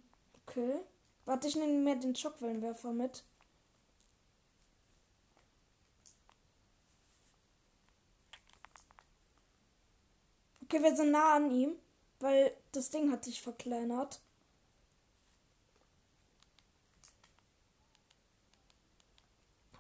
Okay. 0.48 0.86
Warte, 1.26 1.48
ich 1.48 1.56
nehme 1.56 1.74
mir 1.74 1.96
den 1.96 2.16
Schockwellenwerfer 2.16 2.92
mit. 2.94 3.24
Okay, 10.64 10.82
wir 10.82 10.96
sind 10.96 11.12
nah 11.12 11.36
an 11.36 11.52
ihm, 11.52 11.76
weil 12.20 12.56
das 12.72 12.90
Ding 12.90 13.12
hat 13.12 13.24
sich 13.24 13.42
verkleinert. 13.42 14.20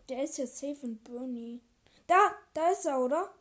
Der 0.09 0.23
ist 0.23 0.37
ja 0.37 0.45
safe 0.47 0.77
in 0.83 0.97
Bernie. 1.03 1.61
Da, 2.07 2.35
da 2.53 2.69
ist 2.69 2.85
er, 2.85 2.99
oder? 2.99 3.33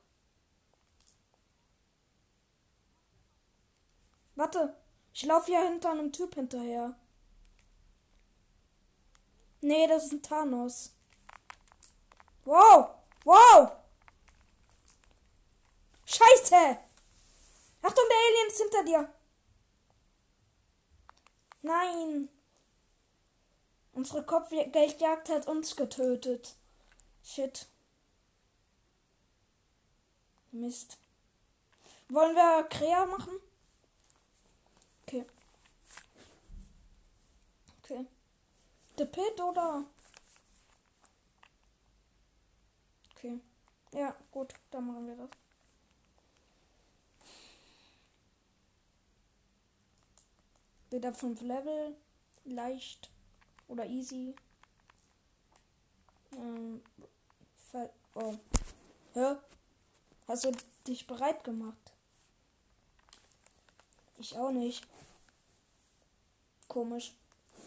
Warte, 4.37 4.75
ich 5.13 5.25
laufe 5.25 5.53
ja 5.53 5.63
hinter 5.63 5.91
einem 5.91 6.13
Typ 6.13 6.35
hinterher. 6.35 6.97
Nee, 9.65 9.87
das 9.87 10.05
ist 10.05 10.13
ein 10.13 10.23
Thanos. 10.23 10.93
Wow! 12.45 12.91
Wow! 13.25 13.73
Scheiße! 16.05 16.79
Achtung, 17.81 18.05
der 18.11 18.19
Alien 18.19 18.49
ist 18.49 18.61
hinter 18.61 18.85
dir. 18.85 19.15
Nein. 21.63 22.29
Unsere 23.95 24.23
Kopfgeldjagd 24.27 25.31
hat 25.31 25.49
uns 25.49 25.75
getötet. 25.75 26.57
Shit. 27.23 27.67
Mist. 30.53 30.99
Wollen 32.11 32.37
wir 32.37 32.65
Krea 32.65 33.07
machen? 33.07 33.41
Okay. 35.07 35.25
Okay. 37.83 38.07
The 38.97 39.05
Pit 39.07 39.41
oder? 39.41 39.85
Okay. 43.17 43.41
Ja, 43.93 44.15
gut, 44.31 44.55
dann 44.71 44.87
machen 44.87 45.07
wir 45.09 45.17
das. 45.17 45.31
Wieder 50.91 51.13
fünf 51.13 51.41
Level. 51.41 51.97
Leicht. 52.45 53.11
Oder 53.67 53.87
easy. 53.87 54.37
Ähm, 56.37 56.83
oh. 58.15 58.37
Hä? 59.15 59.37
Hast 60.29 60.45
du 60.45 60.53
dich 60.87 61.07
bereit 61.07 61.43
gemacht? 61.43 61.93
Ich 64.19 64.37
auch 64.39 64.53
nicht. 64.53 64.87
Komisch. 66.69 67.13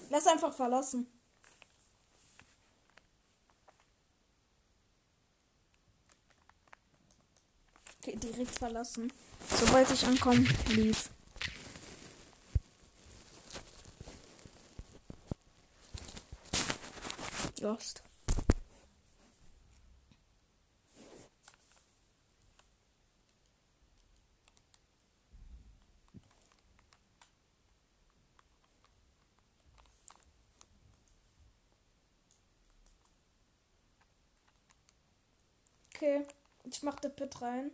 Lass 0.09 0.27
einfach 0.27 0.53
verlassen. 0.53 1.11
Direkt 8.15 8.57
verlassen. 8.57 9.11
Sobald 9.49 9.91
ich 9.91 10.05
ankomme, 10.05 10.47
lief. 10.69 11.09
Lost. 17.59 18.03
Okay, 35.95 36.27
ich 36.63 36.83
mach 36.83 36.99
den 36.99 37.15
Pit 37.15 37.41
rein. 37.41 37.71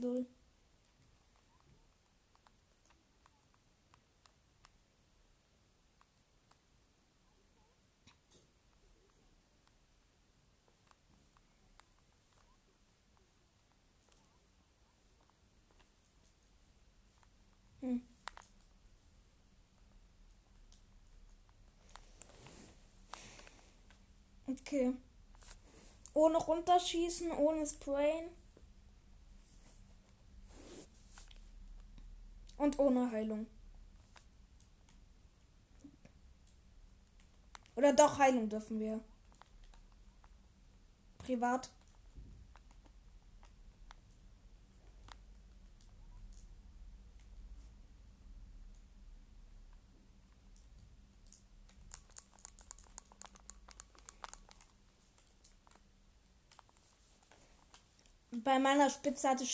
Null. 0.00 0.26
Hm. 17.80 17.96
Okay. 24.48 24.92
Ohne 26.16 26.38
runterschießen, 26.38 27.30
ohne 27.30 27.66
Sprayen. 27.66 28.30
Und 32.56 32.78
ohne 32.78 33.10
Heilung. 33.10 33.46
Oder 37.74 37.92
doch 37.92 38.18
Heilung 38.18 38.48
dürfen 38.48 38.80
wir. 38.80 39.00
Privat. 41.18 41.68
Bei 58.46 58.60
meiner 58.60 58.88
Spitzhacke, 58.90 59.44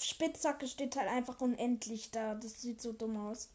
Spitzhacke 0.00 0.66
steht 0.66 0.96
halt 0.96 1.08
einfach 1.08 1.40
unendlich 1.40 2.10
da. 2.10 2.34
Das 2.34 2.60
sieht 2.60 2.80
so 2.82 2.92
dumm 2.92 3.16
aus. 3.16 3.50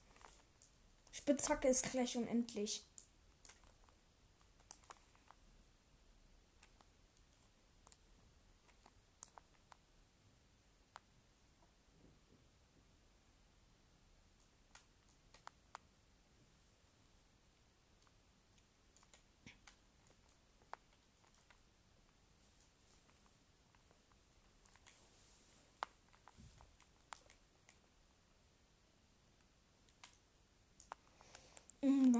Spitzhacke 1.11 1.67
ist 1.67 1.91
gleich 1.91 2.15
unendlich. 2.15 2.85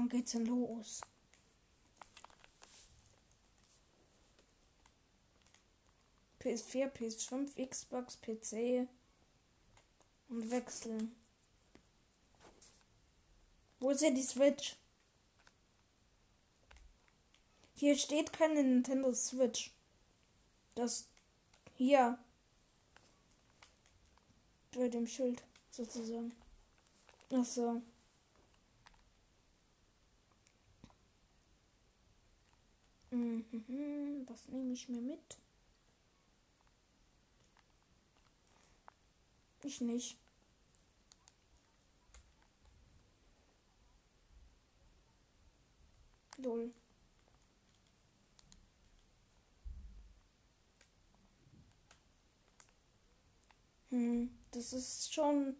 geht's 0.08 0.32
denn 0.32 0.46
los? 0.46 1.00
PS4, 6.40 6.90
PS5, 6.90 7.66
Xbox, 7.68 8.16
PC 8.16 8.88
und 10.28 10.50
wechseln. 10.50 11.14
Wo 13.80 13.90
ist 13.90 14.02
ja 14.02 14.10
die 14.10 14.22
Switch? 14.22 14.76
Hier 17.74 17.96
steht 17.96 18.32
keine 18.32 18.62
Nintendo 18.62 19.12
Switch. 19.12 19.72
Das 20.74 21.06
hier 21.76 22.18
bei 24.72 24.88
dem 24.88 25.06
Schild 25.06 25.42
sozusagen. 25.70 26.34
Ach 27.32 27.44
so. 27.44 27.82
Was 33.10 34.48
nehme 34.48 34.72
ich 34.72 34.88
mir 34.88 35.00
mit? 35.00 35.38
Ich 39.62 39.80
nicht. 39.80 40.16
Lol. 46.38 46.72
Hm, 53.90 54.30
das 54.52 54.72
ist 54.72 55.12
schon 55.12 55.56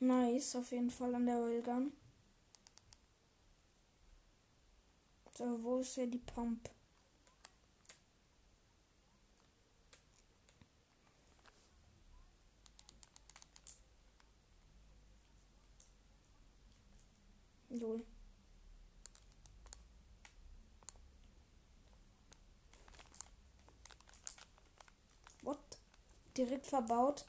nice 0.00 0.56
auf 0.56 0.72
jeden 0.72 0.90
Fall 0.90 1.14
an 1.14 1.26
der 1.26 1.40
Railgun. 1.40 1.92
So, 5.42 5.60
wo 5.64 5.78
ist 5.78 5.96
ja 5.96 6.06
die 6.06 6.18
Pump? 6.18 6.70
Lol. 17.70 18.06
What? 25.42 25.58
Direkt 26.36 26.68
verbaut. 26.68 27.24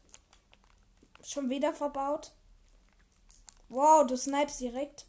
Schon 1.23 1.49
wieder 1.49 1.73
verbaut. 1.73 2.31
Wow, 3.69 4.05
du 4.05 4.15
snipest 4.15 4.59
direkt. 4.59 5.07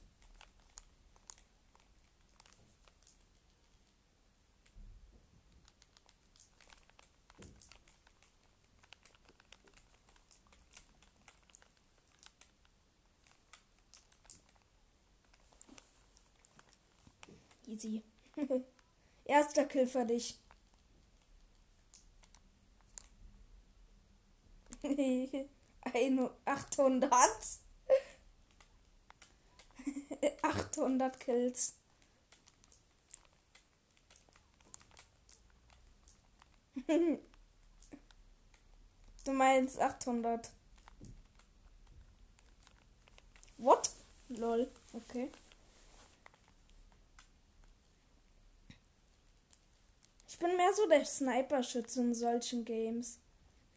Easy. 17.84 18.02
Erster 19.24 19.66
Kill 19.66 19.86
für 19.86 20.04
dich. 20.04 20.38
800. 26.44 27.10
800 30.42 31.20
Kills. 31.24 31.74
du 39.24 39.32
meinst 39.32 39.80
800. 39.80 40.50
What? 43.58 43.90
Lol. 44.28 44.70
Okay. 44.92 45.30
Ich 50.34 50.40
bin 50.40 50.56
mehr 50.56 50.74
so 50.74 50.88
der 50.88 51.04
Sniper-Schütze 51.04 52.00
in 52.00 52.12
solchen 52.12 52.64
Games. 52.64 53.20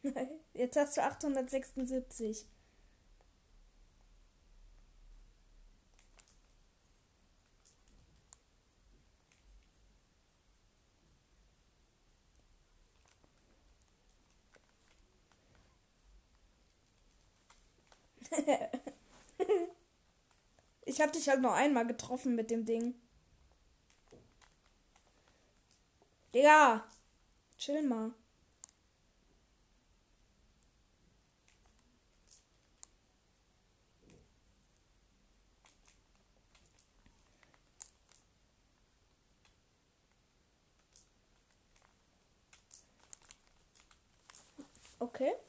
Jetzt 0.54 0.76
hast 0.76 0.96
du 0.96 1.02
876. 1.04 2.46
ich 20.86 21.00
hab 21.00 21.12
dich 21.12 21.28
halt 21.28 21.40
noch 21.40 21.52
einmal 21.52 21.86
getroffen 21.86 22.34
mit 22.34 22.50
dem 22.50 22.64
Ding. 22.64 22.94
Digga, 26.38 26.84
chill 27.56 27.82
mal. 27.82 28.12
Okay. 45.00 45.47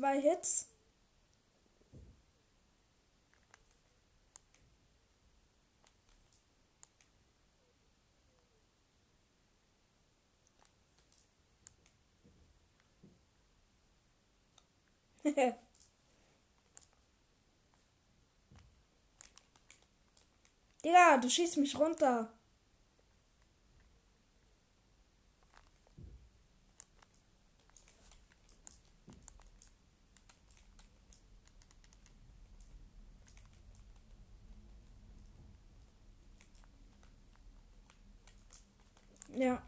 Zwei 0.00 0.18
Hits. 0.18 0.66
Digga, 20.82 21.18
du 21.18 21.28
schießt 21.28 21.58
mich 21.58 21.78
runter. 21.78 22.32
Ja. 39.40 39.62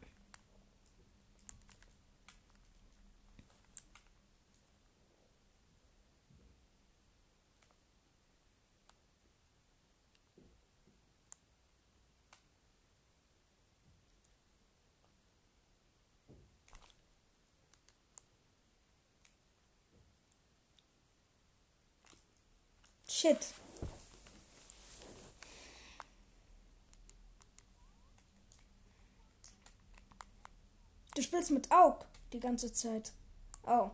Shit. 23.08 23.54
Spielst 31.32 31.50
mit 31.50 31.72
Aug 31.72 32.04
die 32.34 32.40
ganze 32.40 32.70
Zeit. 32.74 33.10
Oh. 33.62 33.90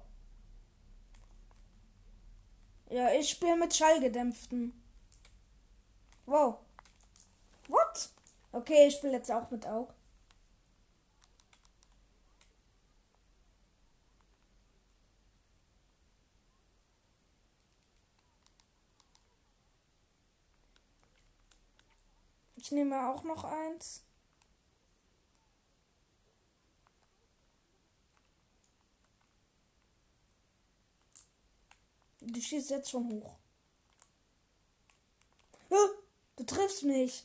Ja, 2.91 3.13
ich 3.13 3.31
spiele 3.31 3.57
mit 3.57 3.77
Schallgedämpften. 3.77 4.73
Wow. 6.27 6.59
What? 7.69 8.09
Okay, 8.51 8.89
ich 8.89 8.97
spiele 8.97 9.13
jetzt 9.13 9.31
auch 9.31 9.49
mit 9.53 9.67
Aug. 9.69 9.95
Ich 22.57 22.73
nehme 22.73 23.09
auch 23.09 23.23
noch 23.23 23.45
eins. 23.45 24.08
Du 32.33 32.41
schießt 32.41 32.71
jetzt 32.71 32.91
schon 32.91 33.09
hoch. 33.09 33.37
Du 36.37 36.45
triffst 36.45 36.85
mich. 36.85 37.25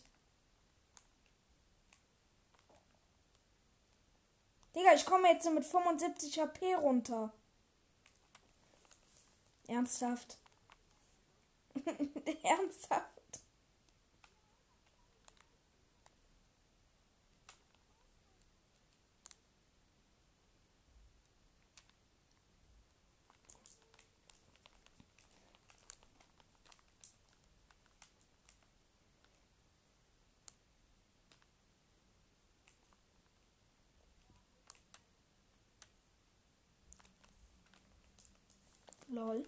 Digga, 4.74 4.94
ich 4.94 5.06
komme 5.06 5.30
jetzt 5.30 5.50
mit 5.52 5.66
75 5.66 6.40
HP 6.40 6.76
runter. 6.76 7.32
Ernsthaft. 9.68 10.38
Ernsthaft. 12.44 13.13
Lol. 39.14 39.46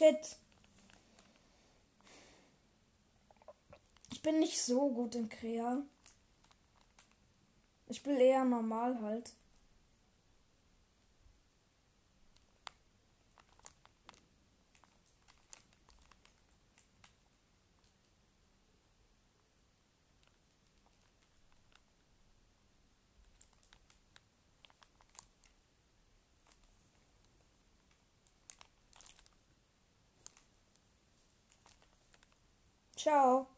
Shit. 0.00 0.36
Ich 4.10 4.22
bin 4.22 4.40
nicht 4.40 4.58
so 4.58 4.88
gut 4.88 5.14
in 5.14 5.28
Krea. 5.28 5.82
Ich 7.86 8.02
bin 8.02 8.16
eher 8.16 8.46
normal 8.46 8.98
halt. 9.02 9.34
Ciao. 33.10 33.48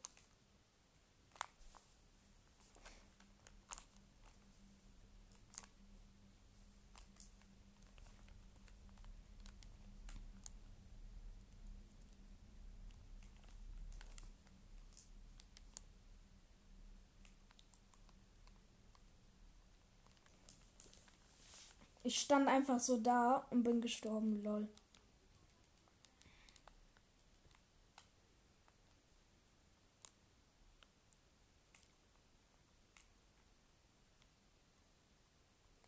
Ich 22.04 22.18
stand 22.18 22.48
einfach 22.48 22.80
so 22.80 22.96
da 22.96 23.44
und 23.50 23.64
bin 23.64 23.82
gestorben, 23.82 24.42
lol. 24.42 24.66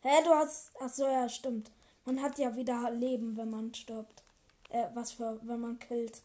Hä, 0.05 0.23
du 0.25 0.31
hast. 0.35 0.71
Ach 0.81 0.89
so, 0.89 1.07
ja, 1.09 1.29
stimmt. 1.29 1.71
Man 2.05 2.23
hat 2.23 2.39
ja 2.39 2.55
wieder 2.57 2.91
Leben, 2.93 3.37
wenn 3.37 3.51
man 3.51 3.75
stirbt. 3.75 4.23
Äh, 4.71 4.87
was 4.95 5.13
für, 5.13 5.41
wenn 5.43 5.61
man 5.61 5.79
killt. 5.81 6.23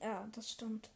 Ja, 0.00 0.26
das 0.32 0.50
stimmt. 0.52 0.90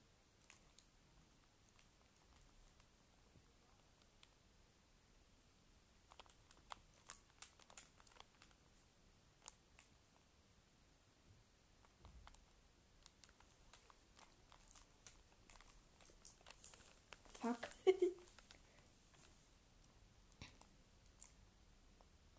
Fuck. 17.41 17.68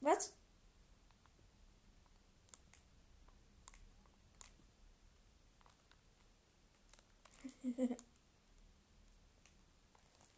Was? 0.01 0.33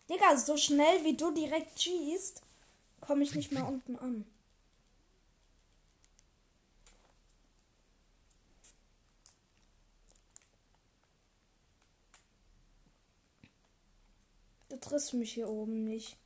Digga, 0.09 0.37
so 0.37 0.57
schnell 0.57 1.03
wie 1.03 1.15
du 1.15 1.31
direkt 1.31 1.81
schießt, 1.81 2.41
komme 3.01 3.23
ich 3.23 3.35
nicht 3.35 3.51
mehr 3.51 3.67
unten 3.67 3.97
an. 3.97 4.25
Triffst 14.83 15.13
mich 15.13 15.33
hier 15.33 15.49
oben 15.49 15.83
nicht. 15.83 16.17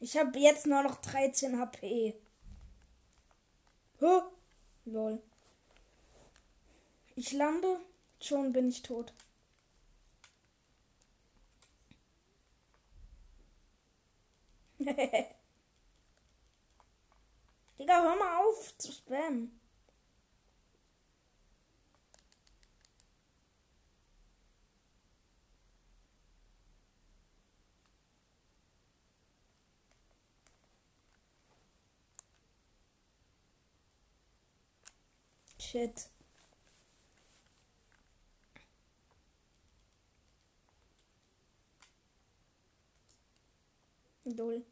Ich 0.00 0.18
habe 0.18 0.38
jetzt 0.38 0.66
nur 0.66 0.82
noch 0.82 0.96
13 0.96 1.58
HP. 1.58 2.14
Huh? 4.00 4.22
Lol. 4.84 5.22
Ich 7.16 7.32
lande, 7.32 7.80
schon 8.20 8.52
bin 8.52 8.68
ich 8.68 8.82
tot. 8.82 9.12
Digga, 17.78 18.02
hör 18.02 18.16
mal 18.16 18.38
auf 18.44 18.76
zu 18.78 18.92
spammen. 18.92 19.60
Shit. 35.58 36.08
Idol. 44.34 44.64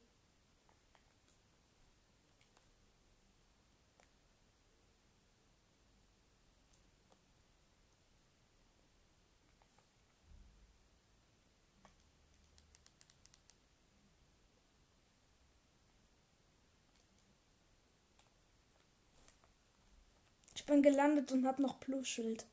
Ich 20.55 20.67
bin 20.67 20.83
gelandet 20.83 21.31
und 21.33 21.47
hab 21.47 21.59
noch 21.59 21.79
Plusschild. 21.81 22.47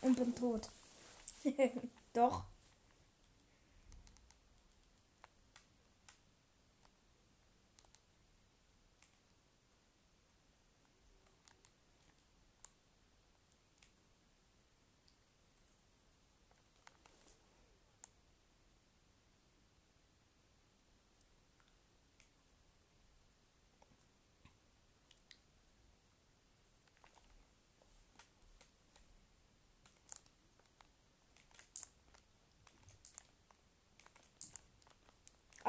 Und 0.00 0.16
bin 0.16 0.34
tot. 0.34 0.70
Doch. 2.14 2.49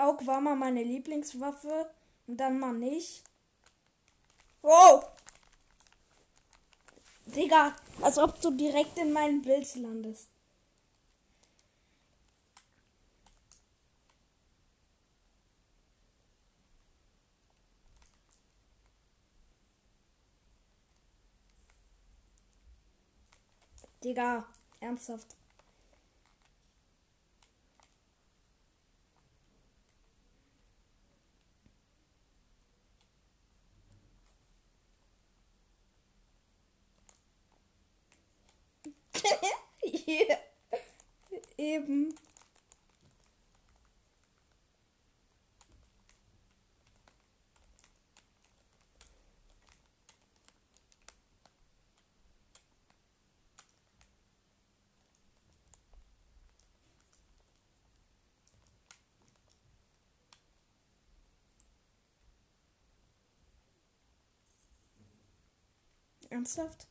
Aug 0.01 0.25
war 0.25 0.41
mal 0.41 0.55
meine 0.55 0.81
Lieblingswaffe 0.83 1.91
und 2.25 2.37
dann 2.37 2.59
mal 2.59 2.73
nicht. 2.73 3.23
Wow! 4.63 5.05
Digga, 7.27 7.75
als 8.01 8.17
ob 8.17 8.41
du 8.41 8.49
direkt 8.51 8.97
in 8.97 9.13
meinem 9.13 9.43
Bild 9.43 9.75
landest. 9.75 10.27
Digga, 24.03 24.47
ernsthaft. 24.79 25.35
yeah. 40.07 40.37
Eben. 41.57 42.13
Ernsthaft? 66.41 66.87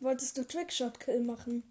Wolltest 0.00 0.38
du 0.38 0.44
Trickshot-Kill 0.44 1.20
machen? 1.22 1.62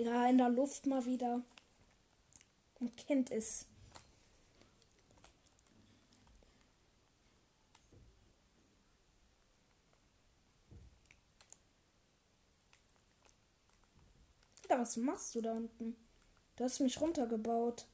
Digga, 0.00 0.30
in 0.30 0.38
der 0.38 0.48
Luft 0.48 0.86
mal 0.86 1.04
wieder. 1.04 1.42
Man 2.78 2.90
kennt 2.96 3.30
es. 3.30 3.66
Was 14.68 14.96
machst 14.96 15.34
du 15.34 15.42
da 15.42 15.52
unten? 15.52 15.94
Du 16.56 16.64
hast 16.64 16.80
mich 16.80 16.98
runtergebaut. 16.98 17.89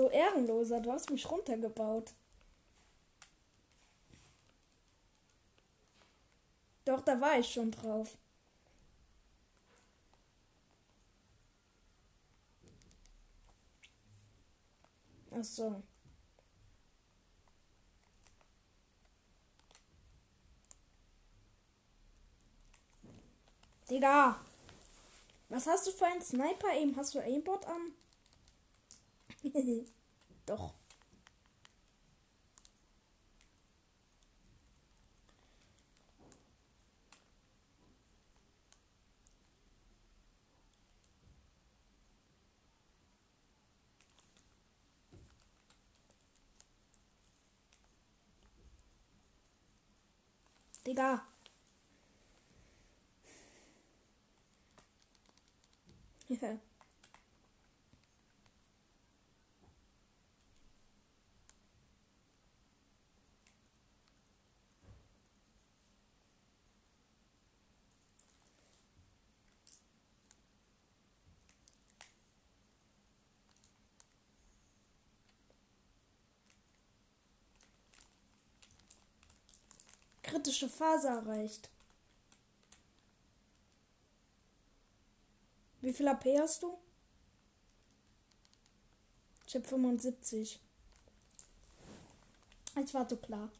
Du 0.00 0.08
Ehrenloser, 0.08 0.80
du 0.80 0.90
hast 0.92 1.10
mich 1.10 1.30
runtergebaut. 1.30 2.14
Doch, 6.84 7.00
da 7.02 7.18
war 7.20 7.38
ich 7.38 7.52
schon 7.52 7.70
drauf. 7.70 8.16
Ach 15.32 15.44
so. 15.44 15.82
Digga. 23.90 24.40
Was 25.50 25.66
hast 25.66 25.86
du 25.86 25.90
für 25.92 26.06
einen 26.06 26.22
Sniper 26.22 26.72
eben? 26.80 26.96
Hast 26.96 27.14
du 27.14 27.18
Aimbot 27.18 27.66
an? 27.66 27.92
Doch. 30.46 30.74
Digga. 50.86 51.24
Ja. 56.40 56.69
Kritische 80.30 80.68
Phase 80.68 81.08
erreicht. 81.08 81.68
Wie 85.80 85.92
viel 85.92 86.06
AP 86.06 86.24
hast 86.38 86.62
du? 86.62 86.78
Ich 89.48 89.56
hab 89.56 89.66
75. 89.66 90.60
Jetzt 92.76 92.94
war 92.94 93.08
so 93.08 93.16
klar. 93.16 93.50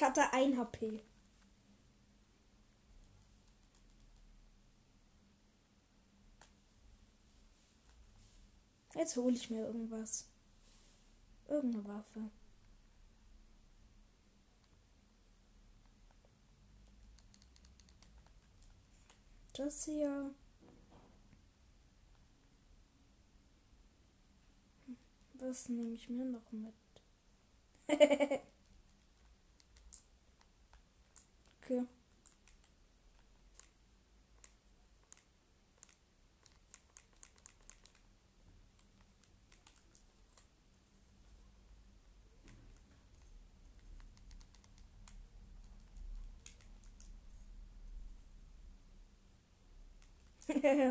Ich 0.00 0.06
hatte 0.06 0.32
ein 0.32 0.56
HP. 0.56 1.04
Jetzt 8.94 9.16
hole 9.18 9.34
ich 9.34 9.50
mir 9.50 9.66
irgendwas. 9.66 10.26
Irgendeine 11.48 11.86
Waffe. 11.86 12.30
Das 19.52 19.84
hier. 19.84 20.34
Was 25.34 25.68
nehme 25.68 25.92
ich 25.92 26.08
mir 26.08 26.24
noch 26.24 26.50
mit? 26.52 26.72
okay. 31.70 31.86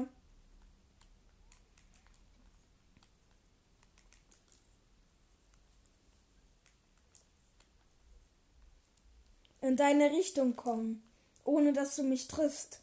In 9.69 9.75
deine 9.75 10.09
Richtung 10.09 10.55
kommen, 10.55 11.03
ohne 11.43 11.73
dass 11.73 11.95
du 11.95 12.01
mich 12.01 12.27
triffst. 12.27 12.79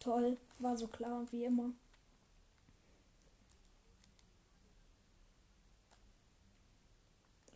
Toll, 0.00 0.38
war 0.64 0.76
so 0.76 0.88
klar 0.88 1.26
wie 1.30 1.44
immer. 1.44 1.72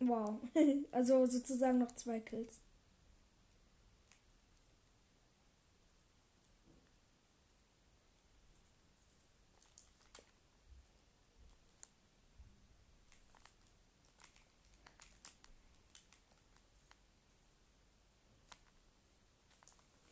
Wow, 0.01 0.39
also 0.91 1.25
sozusagen 1.25 1.79
noch 1.79 1.93
zwei 1.93 2.19
Kills. 2.19 2.59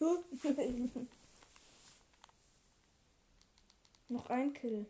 Noch 4.10 4.30
ein 4.30 4.54
Kill. 4.54 4.86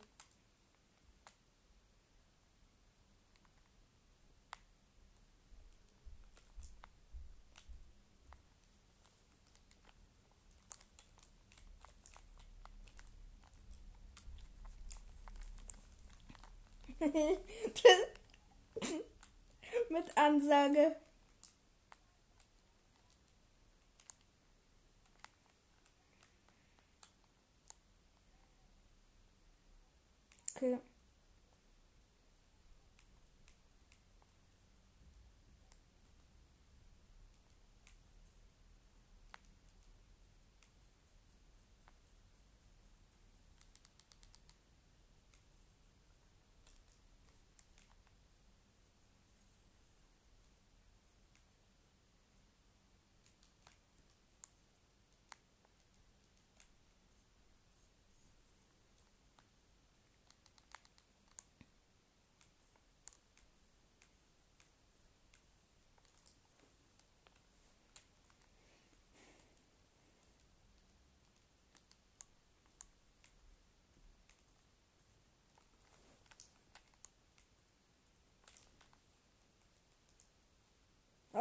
Mit 19.89 20.18
Ansage. 20.18 20.95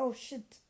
Oh 0.08 0.12
shit. 0.12 0.60